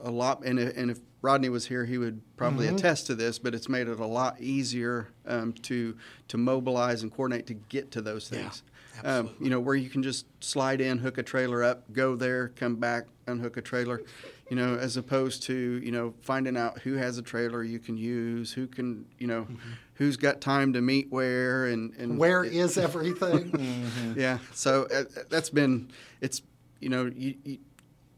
a 0.00 0.10
lot. 0.10 0.44
And, 0.44 0.58
and 0.58 0.90
if 0.90 0.98
Rodney 1.22 1.48
was 1.48 1.66
here, 1.66 1.84
he 1.84 1.98
would 1.98 2.20
probably 2.36 2.66
mm-hmm. 2.66 2.76
attest 2.76 3.06
to 3.08 3.14
this, 3.14 3.38
but 3.38 3.54
it's 3.54 3.68
made 3.68 3.88
it 3.88 3.98
a 3.98 4.06
lot 4.06 4.40
easier 4.40 5.08
um, 5.26 5.52
to 5.52 5.96
to 6.28 6.38
mobilize 6.38 7.02
and 7.02 7.12
coordinate 7.12 7.46
to 7.46 7.54
get 7.54 7.90
to 7.92 8.02
those 8.02 8.28
things. 8.28 8.62
Yeah, 9.02 9.18
Um, 9.18 9.30
you 9.40 9.50
know, 9.50 9.60
where 9.60 9.76
you 9.76 9.88
can 9.88 10.02
just 10.02 10.26
slide 10.42 10.80
in, 10.80 10.98
hook 10.98 11.18
a 11.18 11.22
trailer 11.22 11.62
up, 11.62 11.92
go 11.92 12.16
there, 12.16 12.48
come 12.48 12.76
back, 12.76 13.06
unhook 13.26 13.56
a 13.56 13.62
trailer. 13.62 14.02
You 14.50 14.56
know, 14.56 14.76
as 14.76 14.96
opposed 14.96 15.42
to 15.44 15.54
you 15.54 15.92
know 15.92 16.14
finding 16.22 16.56
out 16.56 16.78
who 16.80 16.94
has 16.94 17.18
a 17.18 17.22
trailer 17.22 17.62
you 17.62 17.78
can 17.78 17.96
use, 17.96 18.52
who 18.52 18.66
can 18.66 19.04
you 19.18 19.26
know, 19.26 19.42
mm-hmm. 19.42 19.70
who's 19.94 20.16
got 20.16 20.40
time 20.40 20.72
to 20.72 20.80
meet 20.80 21.10
where, 21.10 21.66
and, 21.66 21.94
and 21.96 22.18
where 22.18 22.44
it, 22.44 22.54
is 22.54 22.78
everything. 22.78 23.50
mm-hmm. 23.50 24.12
Yeah, 24.20 24.38
so 24.54 24.86
uh, 24.94 25.04
that's 25.28 25.50
been 25.50 25.90
it's 26.20 26.42
you 26.80 26.88
know 26.88 27.10
you, 27.14 27.34
you 27.44 27.58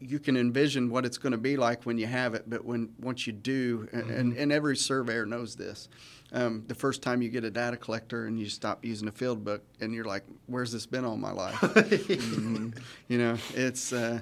you 0.00 0.18
can 0.18 0.36
envision 0.36 0.90
what 0.90 1.04
it's 1.04 1.18
going 1.18 1.32
to 1.32 1.38
be 1.38 1.56
like 1.56 1.84
when 1.84 1.98
you 1.98 2.06
have 2.06 2.34
it, 2.34 2.48
but 2.48 2.64
when 2.64 2.90
once 3.00 3.26
you 3.26 3.32
do, 3.32 3.86
mm-hmm. 3.92 4.10
and, 4.10 4.36
and 4.36 4.50
every 4.50 4.76
surveyor 4.76 5.26
knows 5.26 5.56
this. 5.56 5.88
Um, 6.32 6.64
the 6.68 6.74
first 6.74 7.02
time 7.02 7.22
you 7.22 7.28
get 7.28 7.44
a 7.44 7.50
data 7.50 7.76
collector 7.76 8.26
and 8.26 8.38
you 8.38 8.48
stop 8.48 8.84
using 8.84 9.08
a 9.08 9.12
field 9.12 9.44
book, 9.44 9.62
and 9.80 9.92
you're 9.92 10.04
like, 10.04 10.24
"Where's 10.46 10.72
this 10.72 10.86
been 10.86 11.04
all 11.04 11.16
my 11.16 11.32
life?" 11.32 11.54
mm-hmm. 11.60 12.70
You 13.08 13.18
know, 13.18 13.36
it's 13.54 13.92
uh, 13.92 14.20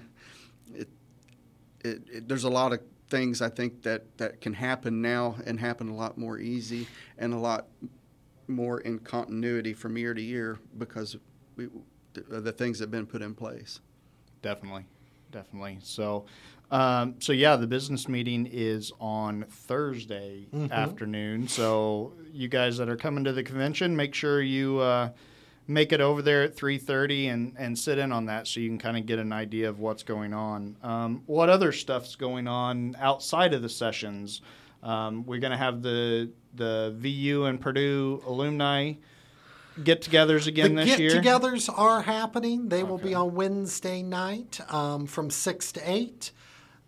it, 0.74 0.88
it, 1.84 2.02
it, 2.12 2.28
There's 2.28 2.44
a 2.44 2.50
lot 2.50 2.72
of 2.72 2.80
things 3.10 3.40
I 3.40 3.48
think 3.48 3.82
that 3.82 4.18
that 4.18 4.40
can 4.40 4.52
happen 4.52 5.00
now 5.00 5.36
and 5.46 5.58
happen 5.58 5.88
a 5.88 5.94
lot 5.94 6.18
more 6.18 6.38
easy 6.38 6.86
and 7.16 7.32
a 7.32 7.38
lot 7.38 7.66
more 8.46 8.80
in 8.80 8.98
continuity 8.98 9.72
from 9.72 9.96
year 9.96 10.14
to 10.14 10.22
year 10.22 10.58
because 10.76 11.16
we, 11.56 11.68
the, 12.12 12.40
the 12.40 12.52
things 12.52 12.78
that 12.78 12.84
have 12.84 12.90
been 12.90 13.06
put 13.06 13.22
in 13.22 13.34
place. 13.34 13.80
Definitely 14.42 14.84
definitely. 15.30 15.78
So, 15.82 16.26
um, 16.70 17.16
so 17.20 17.32
yeah, 17.32 17.56
the 17.56 17.66
business 17.66 18.08
meeting 18.08 18.48
is 18.50 18.92
on 19.00 19.44
Thursday 19.48 20.46
mm-hmm. 20.52 20.72
afternoon. 20.72 21.48
So 21.48 22.12
you 22.32 22.48
guys 22.48 22.76
that 22.78 22.88
are 22.88 22.96
coming 22.96 23.24
to 23.24 23.32
the 23.32 23.42
convention, 23.42 23.96
make 23.96 24.14
sure 24.14 24.42
you 24.42 24.78
uh, 24.78 25.10
make 25.68 25.92
it 25.92 26.00
over 26.00 26.22
there 26.22 26.42
at 26.42 26.56
three 26.56 26.78
thirty 26.78 27.28
and 27.28 27.54
and 27.56 27.78
sit 27.78 27.98
in 27.98 28.10
on 28.10 28.26
that, 28.26 28.48
so 28.48 28.58
you 28.58 28.68
can 28.68 28.78
kind 28.78 28.96
of 28.96 29.06
get 29.06 29.20
an 29.20 29.32
idea 29.32 29.68
of 29.68 29.78
what's 29.78 30.02
going 30.02 30.34
on. 30.34 30.76
Um, 30.82 31.22
what 31.26 31.48
other 31.48 31.70
stuff's 31.70 32.16
going 32.16 32.48
on 32.48 32.96
outside 32.98 33.54
of 33.54 33.62
the 33.62 33.68
sessions? 33.68 34.40
Um, 34.82 35.24
we're 35.26 35.40
going 35.40 35.52
to 35.52 35.56
have 35.58 35.82
the 35.82 36.30
the 36.54 36.94
VU 36.98 37.44
and 37.44 37.60
Purdue 37.60 38.22
alumni 38.26 38.94
get-togethers 39.84 40.46
again 40.46 40.74
the 40.74 40.84
this 40.84 40.98
year? 40.98 41.20
Get-togethers 41.20 41.70
are 41.76 42.02
happening. 42.02 42.68
They 42.68 42.82
okay. 42.82 42.90
will 42.90 42.98
be 42.98 43.14
on 43.14 43.34
Wednesday 43.34 44.02
night 44.02 44.60
um, 44.72 45.06
from 45.06 45.30
six 45.30 45.72
to 45.72 45.90
eight. 45.90 46.32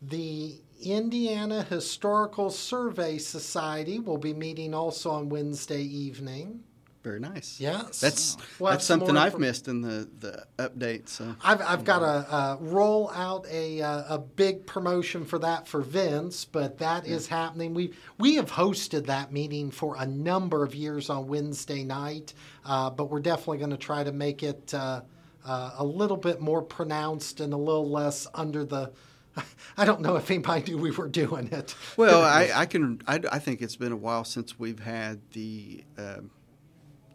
The 0.02 0.60
Indiana 0.82 1.62
Historical 1.62 2.50
Survey 2.50 3.18
Society 3.18 3.98
will 3.98 4.18
be 4.18 4.32
meeting 4.32 4.74
also 4.74 5.10
on 5.10 5.28
Wednesday 5.28 5.82
evening. 5.82 6.64
Very 7.02 7.18
nice. 7.18 7.58
Yes, 7.58 7.98
that's 7.98 8.36
well, 8.58 8.72
that's 8.72 8.84
something 8.84 9.16
I've 9.16 9.38
missed 9.38 9.68
in 9.68 9.80
the 9.80 10.06
the 10.20 10.44
update. 10.58 11.08
So 11.08 11.34
I've 11.42 11.62
I've 11.62 11.84
got 11.84 12.00
to 12.00 12.58
roll 12.62 13.10
out 13.14 13.46
a 13.50 13.80
uh, 13.80 14.16
a 14.16 14.18
big 14.18 14.66
promotion 14.66 15.24
for 15.24 15.38
that 15.38 15.66
for 15.66 15.80
Vince, 15.80 16.44
but 16.44 16.76
that 16.78 17.06
yeah. 17.06 17.14
is 17.14 17.26
happening. 17.26 17.72
We 17.72 17.94
we 18.18 18.34
have 18.34 18.50
hosted 18.50 19.06
that 19.06 19.32
meeting 19.32 19.70
for 19.70 19.96
a 19.98 20.06
number 20.06 20.62
of 20.62 20.74
years 20.74 21.08
on 21.08 21.26
Wednesday 21.26 21.84
night, 21.84 22.34
uh, 22.66 22.90
but 22.90 23.06
we're 23.06 23.20
definitely 23.20 23.58
going 23.58 23.70
to 23.70 23.78
try 23.78 24.04
to 24.04 24.12
make 24.12 24.42
it 24.42 24.74
uh, 24.74 25.00
uh, 25.44 25.70
a 25.78 25.84
little 25.84 26.16
bit 26.16 26.40
more 26.40 26.60
pronounced 26.60 27.40
and 27.40 27.52
a 27.52 27.56
little 27.56 27.88
less 27.88 28.26
under 28.34 28.64
the. 28.64 28.92
I 29.76 29.84
don't 29.86 30.02
know 30.02 30.16
if 30.16 30.30
anybody 30.30 30.72
knew 30.72 30.78
we 30.78 30.90
were 30.90 31.08
doing 31.08 31.48
it. 31.50 31.74
Well, 31.96 32.22
I, 32.22 32.50
I 32.54 32.66
can. 32.66 33.00
I, 33.06 33.20
I, 33.32 33.38
think 33.38 33.62
it's 33.62 33.76
been 33.76 33.92
a 33.92 33.96
while 33.96 34.24
since 34.24 34.58
we've 34.58 34.80
had 34.80 35.20
the. 35.32 35.84
Um, 35.96 36.30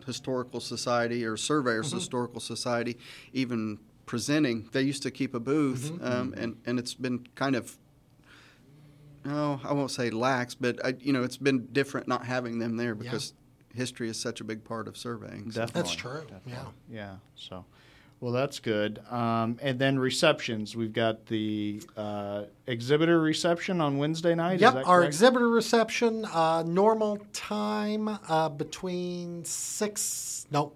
Historical 0.05 0.59
Society 0.59 1.25
or 1.25 1.38
Surveyors 1.38 1.88
mm-hmm. 1.88 1.97
Historical 1.97 2.39
Society 2.39 2.97
even 3.33 3.79
presenting. 4.05 4.69
They 4.71 4.81
used 4.81 5.03
to 5.03 5.12
keep 5.12 5.33
a 5.33 5.39
booth, 5.39 5.91
mm-hmm. 5.91 6.05
um, 6.05 6.33
and 6.38 6.57
and 6.65 6.79
it's 6.79 6.93
been 6.93 7.27
kind 7.35 7.55
of. 7.55 7.77
No, 9.24 9.59
I 9.63 9.74
won't 9.74 9.89
say 9.89 10.12
lax, 10.12 10.53
but 10.53 10.85
I, 10.85 10.93
you 11.00 11.12
know 11.12 11.24
it's 11.24 11.38
been 11.38 11.65
different 11.71 12.07
not 12.07 12.25
having 12.25 12.59
them 12.59 12.77
there 12.77 12.93
because 12.93 13.33
yeah. 13.71 13.77
history 13.77 14.07
is 14.07 14.19
such 14.19 14.39
a 14.39 14.43
big 14.43 14.63
part 14.63 14.88
of 14.88 14.95
surveying. 14.97 15.51
So. 15.51 15.62
Definitely, 15.62 15.81
that's 15.81 15.95
true. 15.95 16.21
Definitely. 16.21 16.53
Yeah, 16.89 16.95
yeah. 16.95 17.15
So, 17.35 17.65
well, 18.25 18.34
that's 18.34 18.58
good. 18.58 19.00
Um, 19.12 19.60
and 19.62 19.77
then 19.77 20.00
receptions. 20.00 20.75
We've 20.75 20.91
got 20.91 21.27
the 21.27 21.79
uh, 21.96 22.46
exhibitor 22.65 23.22
reception 23.22 23.79
on 23.79 24.00
Wednesday 24.00 24.34
night. 24.34 24.60
Yep, 24.60 24.82
our 24.88 25.03
exhibitor 25.03 25.48
reception, 25.48 26.25
uh, 26.25 26.63
normal 26.63 27.20
time 27.34 28.10
uh, 28.27 28.50
between 28.50 29.46
six, 29.46 30.48
no, 30.50 30.74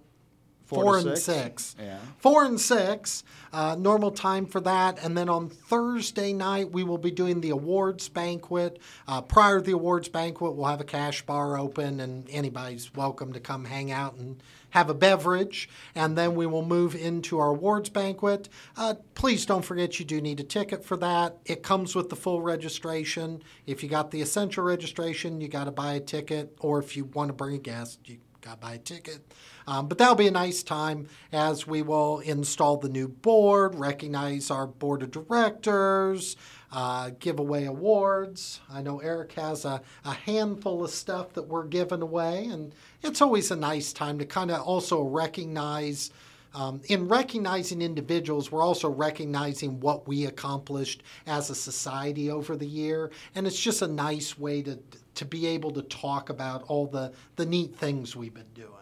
four, 0.69 0.83
four 0.83 0.97
and 0.97 1.17
six. 1.17 1.23
six. 1.23 1.75
Yeah. 1.79 1.97
Four 2.19 2.45
and 2.45 2.61
six, 2.61 3.23
uh, 3.51 3.75
normal 3.77 4.11
time 4.11 4.45
for 4.45 4.61
that. 4.61 5.03
And 5.03 5.17
then 5.17 5.27
on 5.27 5.49
Thursday 5.49 6.31
night, 6.31 6.71
we 6.71 6.83
will 6.83 6.99
be 6.99 7.09
doing 7.09 7.41
the 7.41 7.49
awards 7.49 8.07
banquet. 8.07 8.79
Uh, 9.07 9.21
prior 9.21 9.59
to 9.59 9.65
the 9.65 9.71
awards 9.71 10.09
banquet, 10.09 10.53
we'll 10.53 10.67
have 10.67 10.79
a 10.79 10.85
cash 10.85 11.25
bar 11.25 11.57
open, 11.57 11.99
and 11.99 12.29
anybody's 12.29 12.93
welcome 12.93 13.33
to 13.33 13.39
come 13.39 13.65
hang 13.65 13.91
out 13.91 14.13
and 14.13 14.43
have 14.71 14.91
a 14.91 14.93
beverage, 14.93 15.67
and 15.95 16.15
then 16.15 16.35
we 16.35 16.45
will 16.45 16.63
move 16.63 16.93
into 16.93 17.39
our 17.39 17.49
awards 17.49 17.89
banquet. 17.89 18.47
Uh, 18.77 18.93
please 19.15 19.43
don't 19.47 19.65
forget 19.65 19.97
you 19.97 20.05
do 20.05 20.21
need 20.21 20.39
a 20.39 20.43
ticket 20.43 20.85
for 20.85 20.95
that. 20.97 21.39
It 21.45 21.63
comes 21.63 21.95
with 21.95 22.09
the 22.09 22.15
full 22.15 22.43
registration. 22.43 23.41
If 23.65 23.81
you 23.81 23.89
got 23.89 24.11
the 24.11 24.21
essential 24.21 24.63
registration, 24.63 25.41
you 25.41 25.47
got 25.47 25.63
to 25.63 25.71
buy 25.71 25.93
a 25.93 25.99
ticket, 25.99 26.55
or 26.59 26.77
if 26.77 26.95
you 26.95 27.05
want 27.05 27.29
to 27.29 27.33
bring 27.33 27.55
a 27.55 27.57
guest, 27.57 28.01
you 28.05 28.19
got 28.41 28.51
to 28.51 28.57
buy 28.57 28.73
a 28.73 28.77
ticket. 28.77 29.33
Um, 29.69 29.87
but 29.87 29.99
that'll 29.99 30.15
be 30.15 30.25
a 30.25 30.31
nice 30.31 30.63
time 30.63 31.07
as 31.31 31.67
we 31.67 31.83
will 31.83 32.21
install 32.21 32.77
the 32.77 32.89
new 32.89 33.07
board, 33.07 33.75
recognize 33.75 34.49
our 34.49 34.65
board 34.65 35.03
of 35.03 35.11
directors, 35.11 36.37
uh, 36.71 37.11
give 37.19 37.37
away 37.37 37.65
awards. 37.65 38.61
I 38.67 38.81
know 38.81 38.97
Eric 38.99 39.33
has 39.33 39.65
a, 39.65 39.83
a 40.03 40.13
handful 40.13 40.83
of 40.83 40.89
stuff 40.89 41.33
that 41.33 41.43
we're 41.43 41.67
giving 41.67 42.01
away, 42.01 42.45
and 42.45 42.73
it's 43.03 43.21
always 43.21 43.51
a 43.51 43.55
nice 43.55 43.93
time 43.93 44.17
to 44.17 44.25
kind 44.25 44.49
of 44.49 44.61
also 44.61 45.03
recognize. 45.03 46.09
Um, 46.55 46.81
in 46.87 47.07
recognizing 47.07 47.83
individuals, 47.83 48.51
we're 48.51 48.63
also 48.63 48.89
recognizing 48.89 49.79
what 49.81 50.07
we 50.07 50.25
accomplished 50.25 51.03
as 51.27 51.51
a 51.51 51.55
society 51.55 52.31
over 52.31 52.55
the 52.55 52.65
year, 52.65 53.11
and 53.35 53.45
it's 53.45 53.61
just 53.61 53.83
a 53.83 53.87
nice 53.87 54.35
way 54.35 54.63
to 54.63 54.79
to 55.13 55.25
be 55.25 55.45
able 55.45 55.69
to 55.71 55.83
talk 55.83 56.31
about 56.31 56.63
all 56.63 56.87
the 56.87 57.13
the 57.35 57.45
neat 57.45 57.75
things 57.75 58.15
we've 58.15 58.33
been 58.33 58.51
doing. 58.55 58.78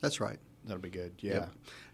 That's 0.00 0.20
right. 0.20 0.38
That'll 0.64 0.82
be 0.82 0.90
good. 0.90 1.12
Yeah. 1.18 1.32
Yep. 1.32 1.50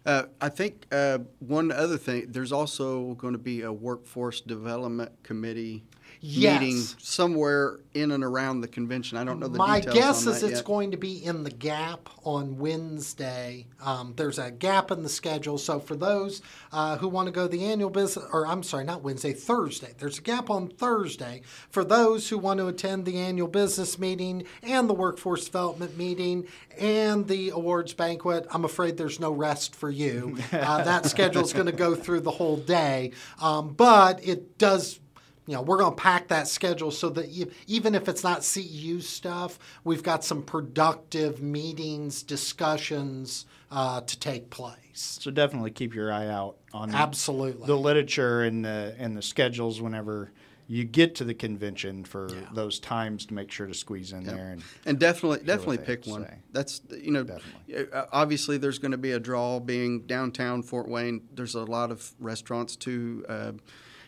Uh, 0.07 0.23
I 0.41 0.49
think 0.49 0.87
uh, 0.93 1.19
one 1.39 1.73
other 1.73 1.97
thing, 1.97 2.27
there's 2.29 2.53
also 2.53 3.15
going 3.15 3.33
to 3.33 3.39
be 3.39 3.63
a 3.63 3.73
workforce 3.73 4.41
development 4.41 5.13
committee 5.23 5.85
yes. 6.25 6.61
meeting 6.61 6.81
somewhere 6.99 7.81
in 7.93 8.11
and 8.11 8.25
around 8.25 8.61
the 8.61 8.69
convention. 8.69 9.19
I 9.19 9.25
don't 9.25 9.38
know 9.38 9.47
the 9.47 9.59
My 9.59 9.81
details. 9.81 9.95
My 9.95 10.00
guess 10.00 10.26
is 10.26 10.43
it's 10.43 10.52
yet. 10.59 10.64
going 10.64 10.90
to 10.90 10.97
be 10.97 11.25
in 11.25 11.45
the 11.45 11.50
gap 11.50 12.09
on 12.25 12.59
Wednesday. 12.59 13.66
Um, 13.85 14.14
there's 14.16 14.38
a 14.38 14.50
gap 14.50 14.90
in 14.90 15.02
the 15.02 15.09
schedule. 15.09 15.59
So 15.59 15.78
for 15.78 15.95
those 15.95 16.43
uh, 16.73 16.97
who 16.97 17.09
want 17.09 17.26
to 17.26 17.33
go 17.33 17.47
the 17.47 17.64
annual 17.64 17.90
business, 17.90 18.25
or 18.33 18.47
I'm 18.47 18.62
sorry, 18.62 18.85
not 18.85 19.02
Wednesday, 19.02 19.33
Thursday. 19.33 19.93
There's 19.99 20.19
a 20.19 20.23
gap 20.23 20.50
on 20.50 20.69
Thursday. 20.69 21.43
For 21.71 21.85
those 21.85 22.28
who 22.28 22.38
want 22.38 22.59
to 22.59 22.69
attend 22.69 23.04
the 23.04 23.19
annual 23.19 23.49
business 23.49 23.99
meeting 23.99 24.45
and 24.62 24.88
the 24.88 24.95
workforce 24.95 25.45
development 25.45 25.97
meeting 25.97 26.47
and 26.78 27.28
the 27.28 27.50
awards 27.50 27.93
banquet, 27.93 28.47
I'm 28.50 28.64
afraid 28.64 28.97
there's 28.97 29.21
no 29.21 29.31
rest 29.31 29.75
for 29.75 29.90
you. 29.90 30.38
Uh, 30.64 30.83
that 30.85 31.04
schedule 31.04 31.43
is 31.43 31.52
going 31.52 31.66
to 31.66 31.73
go 31.73 31.95
through 31.95 32.21
the 32.21 32.31
whole 32.31 32.57
day. 32.57 33.11
Um, 33.40 33.75
but 33.75 34.26
it 34.26 34.57
does 34.57 35.00
you 35.47 35.55
know, 35.55 35.63
we're 35.63 35.79
going 35.79 35.95
to 35.95 36.03
pack 36.03 36.29
that 36.29 36.49
schedule 36.49 36.91
so 36.91 37.11
that 37.11 37.29
you, 37.29 37.51
even 37.67 37.95
if 37.95 38.09
it's 38.09 38.25
not 38.25 38.41
CEU 38.41 39.03
stuff, 39.03 39.59
we've 39.85 40.03
got 40.03 40.25
some 40.25 40.43
productive 40.43 41.43
meetings, 41.43 42.23
discussions 42.23 43.47
uh, 43.71 44.01
to 44.01 44.19
take 44.19 44.51
place. 44.51 45.19
So 45.21 45.31
definitely 45.31 45.73
keep 45.73 45.95
your 45.95 46.13
eye 46.13 46.29
out 46.29 46.57
on 46.73 46.95
absolutely 46.95 47.67
the 47.67 47.77
literature 47.77 48.43
and 48.43 48.65
the 48.65 48.95
and 48.99 49.17
the 49.17 49.23
schedules 49.23 49.81
whenever 49.81 50.31
you 50.67 50.85
get 50.85 51.17
to 51.17 51.25
the 51.25 51.35
convention 51.35 52.05
for 52.05 52.29
yeah. 52.33 52.41
those 52.53 52.79
times 52.79 53.27
to 53.27 53.35
make 53.35 53.51
sure 53.51 53.67
to 53.67 53.75
squeeze 53.75 54.13
in 54.13 54.25
there 54.25 54.53
and, 54.53 54.63
and 54.87 54.99
definitely 54.99 55.45
definitely 55.45 55.79
pick 55.79 56.07
one. 56.07 56.25
Say. 56.25 56.35
That's 56.53 56.81
you 57.03 57.11
know 57.11 57.25
definitely. 57.25 57.93
Uh, 57.93 58.07
obviously 58.13 58.57
there's 58.57 58.79
going 58.79 58.93
to 58.93 58.99
be 58.99 59.13
a 59.13 59.21
draw 59.21 59.59
being 59.59 60.03
downtown 60.03 60.63
Fort 60.63 60.89
Wayne. 60.89 61.23
There's 61.35 61.57
a 61.57 61.65
lot 61.65 61.91
of 61.91 62.13
restaurants 62.21 62.77
too. 62.77 63.25
Uh, 63.29 63.53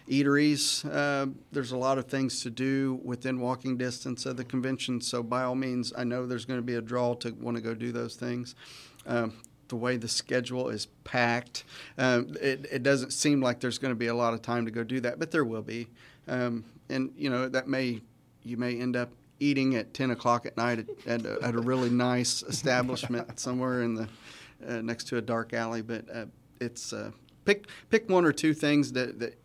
eateries. 0.08 0.84
Uh, 0.90 1.32
there's 1.52 1.72
a 1.72 1.76
lot 1.76 1.98
of 1.98 2.06
things 2.06 2.42
to 2.42 2.50
do 2.50 3.00
within 3.04 3.40
walking 3.40 3.76
distance 3.76 4.26
of 4.26 4.36
the 4.36 4.44
convention. 4.44 5.00
So 5.00 5.22
by 5.22 5.42
all 5.42 5.54
means, 5.54 5.92
I 5.96 6.04
know 6.04 6.26
there's 6.26 6.44
going 6.44 6.58
to 6.58 6.64
be 6.66 6.74
a 6.74 6.80
draw 6.80 7.14
to 7.14 7.30
want 7.32 7.56
to 7.56 7.62
go 7.62 7.74
do 7.74 7.92
those 7.92 8.16
things. 8.16 8.54
Um, 9.06 9.34
the 9.68 9.76
way 9.76 9.96
the 9.96 10.08
schedule 10.08 10.68
is 10.68 10.86
packed, 11.04 11.64
um, 11.98 12.36
it, 12.40 12.66
it, 12.70 12.82
doesn't 12.84 13.12
seem 13.12 13.40
like 13.40 13.58
there's 13.58 13.78
going 13.78 13.90
to 13.90 13.96
be 13.96 14.06
a 14.06 14.14
lot 14.14 14.32
of 14.32 14.40
time 14.40 14.64
to 14.64 14.70
go 14.70 14.84
do 14.84 15.00
that, 15.00 15.18
but 15.18 15.32
there 15.32 15.44
will 15.44 15.62
be. 15.62 15.88
Um, 16.28 16.64
and 16.88 17.12
you 17.16 17.30
know 17.30 17.48
that 17.48 17.66
may 17.66 18.00
you 18.44 18.56
may 18.56 18.80
end 18.80 18.94
up 18.94 19.10
eating 19.40 19.74
at 19.74 19.92
10 19.92 20.12
o'clock 20.12 20.46
at 20.46 20.56
night 20.56 20.78
at, 20.78 20.86
at, 21.06 21.26
a, 21.26 21.38
at 21.42 21.54
a 21.54 21.60
really 21.60 21.90
nice 21.90 22.42
establishment 22.44 23.38
somewhere 23.40 23.82
in 23.82 23.94
the 23.94 24.08
uh, 24.66 24.80
next 24.80 25.08
to 25.08 25.16
a 25.16 25.20
dark 25.20 25.52
alley. 25.52 25.82
But 25.82 26.04
uh, 26.12 26.26
it's 26.60 26.92
uh, 26.92 27.10
pick 27.44 27.66
pick 27.90 28.08
one 28.08 28.24
or 28.24 28.32
two 28.32 28.54
things 28.54 28.92
that, 28.92 29.18
that 29.18 29.38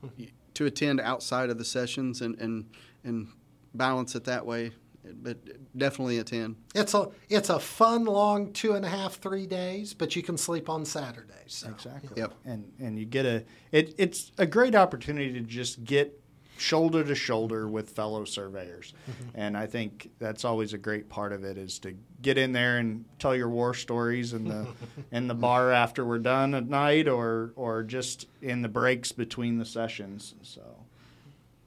to 0.55 0.65
attend 0.65 0.99
outside 0.99 1.49
of 1.49 1.57
the 1.57 1.65
sessions 1.65 2.21
and 2.21 2.39
and 2.39 2.69
and 3.03 3.27
balance 3.73 4.15
it 4.15 4.25
that 4.25 4.45
way. 4.45 4.71
But 5.03 5.37
definitely 5.75 6.19
attend. 6.19 6.57
It's 6.75 6.93
a 6.93 7.09
it's 7.27 7.49
a 7.49 7.59
fun 7.59 8.05
long 8.05 8.53
two 8.53 8.73
and 8.73 8.85
a 8.85 8.89
half 8.89 9.15
three 9.15 9.47
days, 9.47 9.95
but 9.95 10.15
you 10.15 10.21
can 10.21 10.37
sleep 10.37 10.69
on 10.69 10.85
Saturdays. 10.85 11.31
So. 11.47 11.69
Exactly. 11.69 12.11
Yep. 12.15 12.33
And 12.45 12.71
and 12.79 12.99
you 12.99 13.05
get 13.05 13.25
a 13.25 13.43
it, 13.71 13.95
it's 13.97 14.31
a 14.37 14.45
great 14.45 14.75
opportunity 14.75 15.33
to 15.33 15.41
just 15.41 15.83
get 15.83 16.20
shoulder 16.57 17.03
to 17.03 17.15
shoulder 17.15 17.67
with 17.67 17.89
fellow 17.89 18.25
surveyors. 18.25 18.93
Mm-hmm. 19.09 19.29
And 19.35 19.57
I 19.57 19.65
think 19.65 20.11
that's 20.19 20.45
always 20.45 20.73
a 20.73 20.77
great 20.77 21.09
part 21.09 21.33
of 21.33 21.43
it 21.43 21.57
is 21.57 21.79
to 21.79 21.95
get 22.21 22.37
in 22.37 22.51
there 22.51 22.77
and 22.77 23.05
tell 23.19 23.35
your 23.35 23.49
war 23.49 23.73
stories 23.73 24.33
in 24.33 24.45
the 24.45 24.67
in 25.11 25.27
the 25.27 25.35
bar 25.35 25.71
after 25.71 26.05
we're 26.05 26.19
done 26.19 26.53
at 26.53 26.67
night 26.67 27.07
or 27.07 27.53
or 27.55 27.83
just 27.83 28.27
in 28.41 28.61
the 28.61 28.69
breaks 28.69 29.11
between 29.11 29.57
the 29.57 29.65
sessions. 29.65 30.35
So 30.43 30.61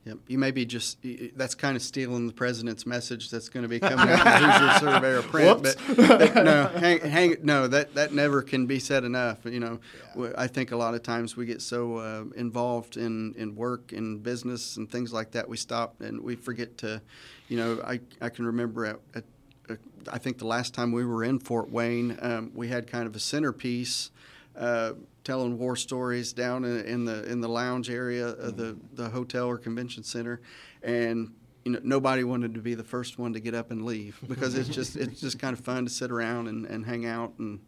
Yep. 0.04 0.18
You 0.28 0.38
may 0.38 0.50
be 0.50 0.66
just 0.66 0.98
that's 1.34 1.54
kind 1.54 1.76
of 1.76 1.82
stealing 1.82 2.26
the 2.26 2.32
president's 2.32 2.84
message 2.84 3.30
that's 3.30 3.48
going 3.48 3.62
to 3.62 3.68
be 3.68 3.80
coming 3.80 3.98
out 4.10 4.42
in 4.42 4.50
Hoosier 4.50 4.78
Surveyor 4.78 5.22
print. 5.22 5.62
But, 5.62 5.76
but 5.96 6.44
no, 6.44 6.66
hang, 6.66 7.00
hang, 7.00 7.36
no, 7.42 7.66
that 7.68 7.94
that 7.94 8.12
never 8.12 8.42
can 8.42 8.66
be 8.66 8.78
said 8.78 9.04
enough. 9.04 9.38
You 9.44 9.60
know, 9.60 9.80
yeah. 10.14 10.32
I 10.36 10.46
think 10.46 10.72
a 10.72 10.76
lot 10.76 10.94
of 10.94 11.02
times 11.02 11.36
we 11.36 11.46
get 11.46 11.62
so 11.62 11.96
uh, 11.96 12.24
involved 12.36 12.98
in, 12.98 13.34
in 13.38 13.54
work 13.56 13.92
and 13.92 14.22
business 14.22 14.76
and 14.76 14.90
things 14.90 15.10
like 15.10 15.30
that, 15.30 15.48
we 15.48 15.56
stop 15.56 16.02
and 16.02 16.20
we 16.20 16.36
forget 16.36 16.76
to, 16.78 17.00
you 17.48 17.56
know, 17.56 17.80
I 17.82 18.00
I 18.20 18.28
can 18.28 18.44
remember 18.44 18.84
at, 18.84 18.96
at 19.14 19.24
uh, 19.70 19.76
I 20.12 20.18
think 20.18 20.36
the 20.36 20.46
last 20.46 20.74
time 20.74 20.92
we 20.92 21.06
were 21.06 21.24
in 21.24 21.38
Fort 21.38 21.70
Wayne, 21.70 22.18
um, 22.20 22.52
we 22.54 22.68
had 22.68 22.86
kind 22.86 23.06
of 23.06 23.16
a 23.16 23.20
centerpiece. 23.20 24.10
Uh, 24.56 24.92
telling 25.24 25.58
war 25.58 25.74
stories 25.74 26.32
down 26.32 26.64
in, 26.64 26.80
in, 26.84 27.04
the 27.04 27.24
in 27.24 27.40
the 27.40 27.48
lounge 27.48 27.90
area 27.90 28.28
of 28.28 28.56
the, 28.56 28.76
the 28.92 29.08
hotel 29.08 29.48
or 29.48 29.58
convention 29.58 30.04
center, 30.04 30.40
and 30.82 31.32
you 31.64 31.72
know 31.72 31.80
nobody 31.82 32.22
wanted 32.22 32.54
to 32.54 32.60
be 32.60 32.74
the 32.74 32.84
first 32.84 33.18
one 33.18 33.32
to 33.32 33.40
get 33.40 33.54
up 33.54 33.70
and 33.70 33.84
leave 33.84 34.18
because 34.28 34.54
it's 34.54 34.68
just 34.68 34.96
it's 34.96 35.20
just 35.20 35.38
kind 35.38 35.56
of 35.56 35.64
fun 35.64 35.84
to 35.84 35.90
sit 35.90 36.10
around 36.10 36.46
and, 36.46 36.66
and 36.66 36.86
hang 36.86 37.06
out 37.06 37.32
and 37.38 37.58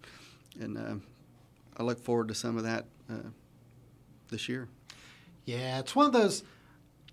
and 0.61 0.79
uh, 0.79 0.95
I 1.77 1.83
look 1.83 1.99
forward 1.99 2.29
to 2.29 2.35
some 2.35 2.57
of 2.57 2.65
that 2.65 2.87
uh, 3.11 3.31
this 4.29 4.49
year. 4.49 4.69
Yeah, 5.45 5.79
it's 5.79 5.95
one 5.95 6.07
of 6.07 6.13
those. 6.13 6.43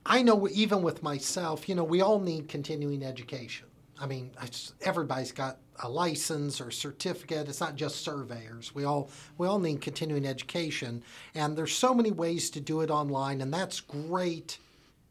I 0.05 0.21
know 0.21 0.47
even 0.49 0.81
with 0.81 1.01
myself, 1.01 1.69
you 1.69 1.75
know, 1.75 1.83
we 1.83 2.01
all 2.01 2.19
need 2.19 2.49
continuing 2.49 3.03
education. 3.03 3.67
I 3.99 4.05
mean, 4.05 4.31
everybody's 4.81 5.31
got 5.31 5.57
a 5.81 5.89
license 5.89 6.61
or 6.61 6.71
certificate. 6.71 7.47
It's 7.49 7.59
not 7.59 7.75
just 7.75 8.03
surveyors. 8.03 8.73
We 8.75 8.83
all 8.83 9.09
we 9.37 9.47
all 9.47 9.59
need 9.59 9.81
continuing 9.81 10.25
education, 10.25 11.03
and 11.33 11.57
there's 11.57 11.75
so 11.75 11.93
many 11.93 12.11
ways 12.11 12.49
to 12.51 12.59
do 12.59 12.81
it 12.81 12.89
online, 12.89 13.41
and 13.41 13.53
that's 13.53 13.79
great 13.79 14.59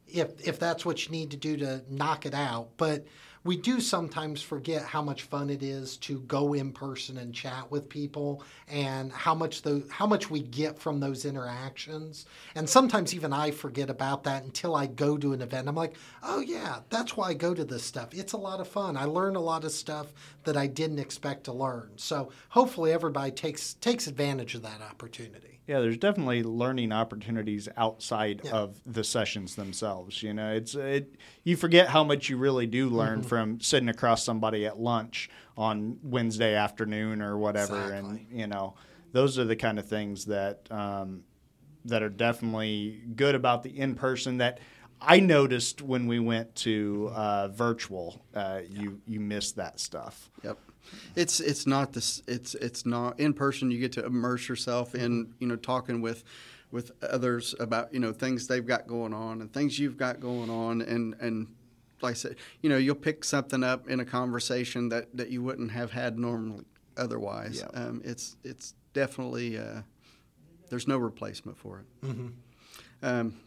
if 0.07 0.47
if 0.47 0.59
that's 0.59 0.85
what 0.85 1.05
you 1.05 1.13
need 1.13 1.31
to 1.33 1.37
do 1.37 1.57
to 1.59 1.83
knock 1.89 2.27
it 2.27 2.35
out. 2.35 2.71
But 2.77 3.07
we 3.45 3.57
do 3.57 3.81
sometimes 3.81 4.41
forget 4.41 4.83
how 4.83 5.03
much 5.03 5.23
fun 5.23 5.51
it 5.51 5.63
is 5.63 5.97
to 5.99 6.21
go 6.21 6.55
in 6.55 6.73
person 6.73 7.19
and 7.19 7.35
chat 7.35 7.71
with 7.71 7.89
people 7.89 8.43
and 8.69 9.11
how 9.13 9.35
much 9.35 9.63
the 9.63 9.85
how 9.91 10.07
much 10.07 10.31
we 10.31 10.41
get 10.41 10.79
from 10.79 11.01
those 11.01 11.25
interactions. 11.25 12.27
And 12.55 12.69
sometimes 12.69 13.15
even 13.15 13.33
I 13.33 13.51
forget 13.51 13.91
about 13.91 14.25
that 14.25 14.45
until 14.45 14.77
I 14.77 14.87
go 14.87 15.17
to 15.19 15.33
an 15.33 15.43
event. 15.43 15.69
I'm 15.69 15.75
like, 15.75 15.97
"Oh 16.23 16.41
yeah, 16.41 16.81
that's 16.89 17.17
why 17.17 17.31
I 17.31 17.35
go 17.35 17.53
to 17.55 17.65
this 17.65 17.83
stuff. 17.83 18.09
It's 18.13 18.33
a 18.33 18.39
lot 18.39 18.61
of 18.61 18.69
fun. 18.69 18.97
I 18.97 19.05
learn 19.05 19.35
a 19.37 19.41
lot 19.41 19.65
of 19.65 19.73
stuff 19.73 20.13
that 20.45 20.57
I 20.57 20.69
didn't 20.69 21.01
expect 21.01 21.45
to 21.45 21.53
learn." 21.53 21.91
So, 21.97 22.31
hopefully 22.51 22.93
everybody 22.93 23.33
takes 23.33 23.75
takes 23.75 24.07
advantage 24.07 24.55
of 24.55 24.63
that 24.63 24.81
opportunity. 24.83 25.61
Yeah, 25.73 25.81
there's 25.81 25.97
definitely 25.97 26.43
learning 26.43 26.93
opportunities 26.93 27.67
outside 27.79 28.43
yeah. 28.45 28.51
of 28.51 28.79
the 28.85 29.03
sessions 29.03 29.55
themselves. 29.55 30.23
You 30.23 30.35
know, 30.35 30.53
it's 30.53 30.75
it, 30.75 31.15
you 31.45 31.57
forget 31.57 31.89
how 31.89 32.05
much 32.05 32.29
you 32.29 32.37
really 32.37 32.67
do 32.67 32.91
learn 32.91 33.21
mm-hmm. 33.21 33.29
from 33.29 33.59
sitting 33.59 33.89
across 33.89 34.23
somebody 34.23 34.67
at 34.67 34.79
lunch 34.79 35.31
on 35.57 35.97
Wednesday 36.03 36.55
afternoon 36.57 37.23
or 37.23 37.39
whatever, 37.39 37.85
exactly. 37.85 38.27
and 38.31 38.39
you 38.39 38.47
know, 38.47 38.75
those 39.13 39.39
are 39.39 39.47
the 39.47 39.57
kind 39.57 39.79
of 39.79 39.89
things 39.89 40.27
that 40.27 40.71
um, 40.71 41.25
that 41.87 42.03
are 42.03 42.11
definitely 42.11 43.01
good 43.17 43.35
about 43.35 43.63
the 43.63 43.71
in 43.71 43.95
person 43.95 44.37
that. 44.39 44.61
I 45.05 45.19
noticed 45.19 45.83
when 45.83 46.07
we 46.07 46.21
went 46.21 46.55
to 46.57 47.11
uh, 47.13 47.49
virtual, 47.49 48.25
uh, 48.37 48.61
yeah. 48.69 48.83
you 48.83 49.01
you 49.05 49.19
missed 49.19 49.57
that 49.57 49.81
stuff. 49.81 50.31
Yep. 50.45 50.59
It's 51.17 51.41
it's 51.41 51.67
not 51.67 51.93
this. 51.93 52.23
It's 52.27 52.55
it's 52.55 52.85
not 52.87 53.19
in 53.21 53.35
person. 53.35 53.71
You 53.71 53.79
get 53.79 53.93
to 53.93 54.05
immerse 54.05 54.49
yourself 54.49 54.95
in 54.95 55.35
you 55.39 55.47
know 55.47 55.57
talking 55.57 56.01
with 56.01 56.25
with 56.71 56.93
others 57.03 57.55
about 57.61 57.93
you 57.93 58.01
know 58.01 58.13
things 58.13 58.47
they've 58.47 58.67
got 58.67 58.87
going 58.87 59.13
on 59.13 59.41
and 59.41 59.53
things 59.53 59.79
you've 59.79 59.97
got 59.97 60.21
going 60.21 60.51
on 60.51 60.81
and 60.83 61.15
and 61.21 61.49
like 62.03 62.13
I 62.13 62.15
said, 62.15 62.37
you 62.61 62.69
know, 62.69 62.77
you'll 62.77 62.95
pick 62.97 63.25
something 63.25 63.63
up 63.63 63.89
in 63.89 64.01
a 64.01 64.05
conversation 64.05 64.89
that, 64.89 65.17
that 65.17 65.31
you 65.31 65.41
wouldn't 65.43 65.71
have 65.71 65.93
had 65.93 66.19
normally 66.19 66.65
otherwise. 66.97 67.61
Yep. 67.61 67.71
Um, 67.75 68.03
it's 68.05 68.37
it's 68.45 68.75
definitely 68.93 69.59
uh, 69.59 69.83
there's 70.69 70.89
no 70.89 70.99
replacement 70.99 71.57
for 71.57 71.81
it. 71.81 72.07
Mm-hmm. 72.07 72.29
Um, 73.03 73.41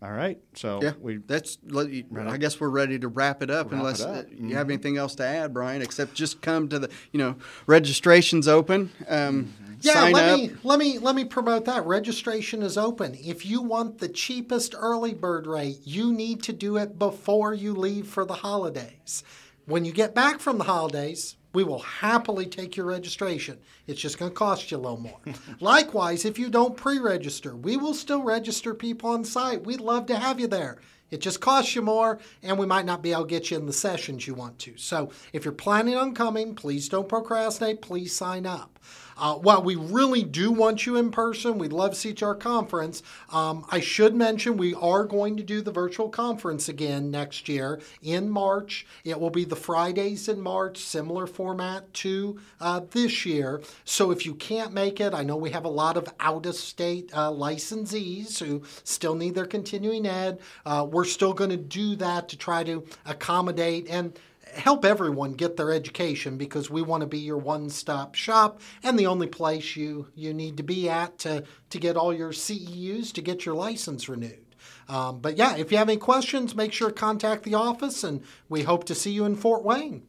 all 0.00 0.12
right. 0.12 0.38
So 0.54 0.80
yeah, 0.80 0.92
we 1.00 1.16
that's. 1.16 1.58
You, 1.66 2.04
I 2.16 2.36
guess 2.36 2.60
we're 2.60 2.68
ready 2.68 2.98
to 3.00 3.08
wrap 3.08 3.42
it 3.42 3.50
up. 3.50 3.72
Wrap 3.72 3.80
unless 3.80 4.00
it 4.00 4.06
up. 4.06 4.26
Mm-hmm. 4.26 4.48
you 4.48 4.56
have 4.56 4.68
anything 4.68 4.96
else 4.96 5.16
to 5.16 5.26
add, 5.26 5.52
Brian, 5.52 5.82
except 5.82 6.14
just 6.14 6.40
come 6.40 6.68
to 6.68 6.78
the. 6.78 6.90
You 7.10 7.18
know, 7.18 7.36
registration's 7.66 8.46
open. 8.46 8.92
Um, 9.08 9.44
mm-hmm. 9.44 9.74
Yeah, 9.80 10.04
let 10.12 10.30
up. 10.30 10.38
me 10.38 10.52
let 10.62 10.78
me 10.78 10.98
let 10.98 11.16
me 11.16 11.24
promote 11.24 11.64
that. 11.64 11.84
Registration 11.84 12.62
is 12.62 12.78
open. 12.78 13.16
If 13.20 13.44
you 13.44 13.60
want 13.60 13.98
the 13.98 14.08
cheapest 14.08 14.74
early 14.78 15.14
bird 15.14 15.48
rate, 15.48 15.78
you 15.82 16.12
need 16.12 16.44
to 16.44 16.52
do 16.52 16.76
it 16.76 16.98
before 16.98 17.52
you 17.52 17.74
leave 17.74 18.06
for 18.06 18.24
the 18.24 18.34
holidays. 18.34 19.24
When 19.66 19.84
you 19.84 19.92
get 19.92 20.14
back 20.14 20.38
from 20.38 20.58
the 20.58 20.64
holidays, 20.64 21.36
we 21.58 21.64
will 21.64 21.80
happily 21.80 22.46
take 22.46 22.76
your 22.76 22.86
registration. 22.86 23.58
It's 23.88 24.00
just 24.00 24.16
going 24.16 24.30
to 24.30 24.36
cost 24.36 24.70
you 24.70 24.76
a 24.76 24.78
little 24.78 25.00
more. 25.00 25.18
Likewise, 25.60 26.24
if 26.24 26.38
you 26.38 26.50
don't 26.50 26.76
pre 26.76 27.00
register, 27.00 27.56
we 27.56 27.76
will 27.76 27.94
still 27.94 28.22
register 28.22 28.74
people 28.74 29.10
on 29.10 29.24
site. 29.24 29.64
We'd 29.64 29.80
love 29.80 30.06
to 30.06 30.16
have 30.16 30.38
you 30.38 30.46
there. 30.46 30.78
It 31.10 31.20
just 31.20 31.40
costs 31.40 31.74
you 31.74 31.82
more, 31.82 32.20
and 32.44 32.60
we 32.60 32.66
might 32.66 32.84
not 32.84 33.02
be 33.02 33.10
able 33.10 33.22
to 33.22 33.28
get 33.28 33.50
you 33.50 33.56
in 33.56 33.66
the 33.66 33.72
sessions 33.72 34.24
you 34.24 34.34
want 34.34 34.60
to. 34.60 34.76
So 34.76 35.10
if 35.32 35.44
you're 35.44 35.50
planning 35.50 35.96
on 35.96 36.14
coming, 36.14 36.54
please 36.54 36.88
don't 36.88 37.08
procrastinate. 37.08 37.82
Please 37.82 38.14
sign 38.14 38.46
up. 38.46 38.78
Uh, 39.18 39.34
while 39.34 39.62
we 39.62 39.74
really 39.74 40.22
do 40.22 40.50
want 40.52 40.86
you 40.86 40.96
in 40.96 41.10
person, 41.10 41.58
we'd 41.58 41.72
love 41.72 41.90
to 41.90 41.96
see 41.96 42.08
you 42.10 42.14
at 42.14 42.22
our 42.22 42.34
conference. 42.34 43.02
Um, 43.32 43.66
I 43.70 43.80
should 43.80 44.14
mention 44.14 44.56
we 44.56 44.74
are 44.74 45.04
going 45.04 45.36
to 45.36 45.42
do 45.42 45.60
the 45.60 45.72
virtual 45.72 46.08
conference 46.08 46.68
again 46.68 47.10
next 47.10 47.48
year 47.48 47.80
in 48.02 48.30
March. 48.30 48.86
It 49.04 49.18
will 49.18 49.30
be 49.30 49.44
the 49.44 49.56
Fridays 49.56 50.28
in 50.28 50.40
March, 50.40 50.78
similar 50.78 51.26
format 51.26 51.92
to 51.94 52.38
uh, 52.60 52.80
this 52.90 53.26
year. 53.26 53.60
So 53.84 54.10
if 54.10 54.24
you 54.24 54.34
can't 54.34 54.72
make 54.72 55.00
it, 55.00 55.14
I 55.14 55.24
know 55.24 55.36
we 55.36 55.50
have 55.50 55.64
a 55.64 55.68
lot 55.68 55.96
of 55.96 56.08
out 56.20 56.46
of 56.46 56.54
state 56.54 57.10
uh, 57.12 57.30
licensees 57.30 58.38
who 58.38 58.62
still 58.84 59.14
need 59.14 59.34
their 59.34 59.46
continuing 59.46 60.06
ed. 60.06 60.38
Uh, 60.64 60.86
we're 60.88 61.04
still 61.04 61.32
going 61.32 61.50
to 61.50 61.56
do 61.56 61.96
that 61.96 62.28
to 62.28 62.36
try 62.36 62.62
to 62.64 62.84
accommodate 63.04 63.88
and 63.88 64.18
help 64.58 64.84
everyone 64.84 65.32
get 65.32 65.56
their 65.56 65.72
education 65.72 66.36
because 66.36 66.68
we 66.68 66.82
want 66.82 67.00
to 67.02 67.06
be 67.06 67.18
your 67.18 67.38
one-stop 67.38 68.14
shop 68.14 68.60
and 68.82 68.98
the 68.98 69.06
only 69.06 69.26
place 69.26 69.76
you 69.76 70.08
you 70.14 70.34
need 70.34 70.56
to 70.56 70.62
be 70.62 70.88
at 70.88 71.18
to 71.18 71.44
to 71.70 71.78
get 71.78 71.96
all 71.96 72.12
your 72.12 72.32
CEUs 72.32 73.12
to 73.12 73.22
get 73.22 73.46
your 73.46 73.54
license 73.54 74.08
renewed. 74.08 74.44
Um, 74.88 75.20
but 75.20 75.36
yeah, 75.36 75.56
if 75.56 75.70
you 75.70 75.78
have 75.78 75.88
any 75.88 75.98
questions, 75.98 76.54
make 76.54 76.72
sure 76.72 76.88
to 76.88 76.94
contact 76.94 77.42
the 77.42 77.54
office, 77.54 78.02
and 78.02 78.22
we 78.48 78.62
hope 78.62 78.84
to 78.84 78.94
see 78.94 79.10
you 79.10 79.24
in 79.24 79.36
Fort 79.36 79.62
Wayne. 79.62 80.06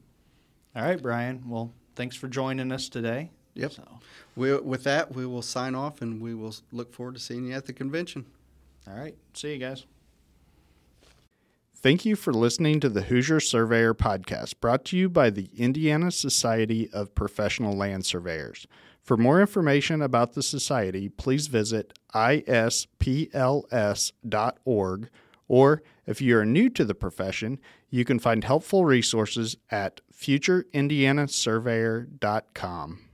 All 0.76 0.84
right, 0.84 1.02
Brian. 1.02 1.44
Well, 1.48 1.74
thanks 1.96 2.16
for 2.16 2.28
joining 2.28 2.72
us 2.72 2.88
today. 2.90 3.32
Yep. 3.56 3.72
So. 3.74 4.00
We, 4.36 4.58
with 4.58 4.84
that, 4.86 5.14
we 5.14 5.26
will 5.26 5.42
sign 5.42 5.76
off, 5.76 6.02
and 6.02 6.22
we 6.22 6.34
will 6.34 6.56
look 6.72 6.94
forward 6.94 7.16
to 7.16 7.22
seeing 7.22 7.48
you 7.48 7.54
at 7.54 7.66
the 7.66 7.74
convention. 7.74 8.26
All 8.88 8.96
right. 8.96 9.16
See 9.34 9.54
you 9.54 9.60
guys. 9.60 9.86
Thank 11.82 12.04
you 12.04 12.18
for 12.18 12.34
listening 12.34 12.82
to 12.82 12.90
the 12.90 13.04
Hoosier 13.04 13.40
Surveyor 13.40 13.94
podcast, 13.94 14.60
brought 14.60 14.84
to 14.86 14.98
you 14.98 15.08
by 15.08 15.30
the 15.30 15.50
Indiana 15.56 16.12
Society 16.12 16.90
of 16.92 17.16
Professional 17.16 17.74
Land 17.74 18.06
Surveyors. 18.06 18.68
For 19.02 19.16
more 19.16 19.40
information 19.40 20.02
about 20.02 20.34
the 20.34 20.44
Society, 20.44 21.08
please 21.08 21.48
visit 21.48 21.98
ispls.org, 22.14 23.30
or 25.48 25.82
if 26.06 26.22
you 26.22 26.38
are 26.38 26.46
new 26.46 26.70
to 26.70 26.84
the 26.84 26.96
profession, 26.96 27.60
you 27.90 28.04
can 28.04 28.20
find 28.20 28.44
helpful 28.44 28.84
resources 28.84 29.56
at 29.72 30.02
futureindianasurveyor.com. 30.14 33.09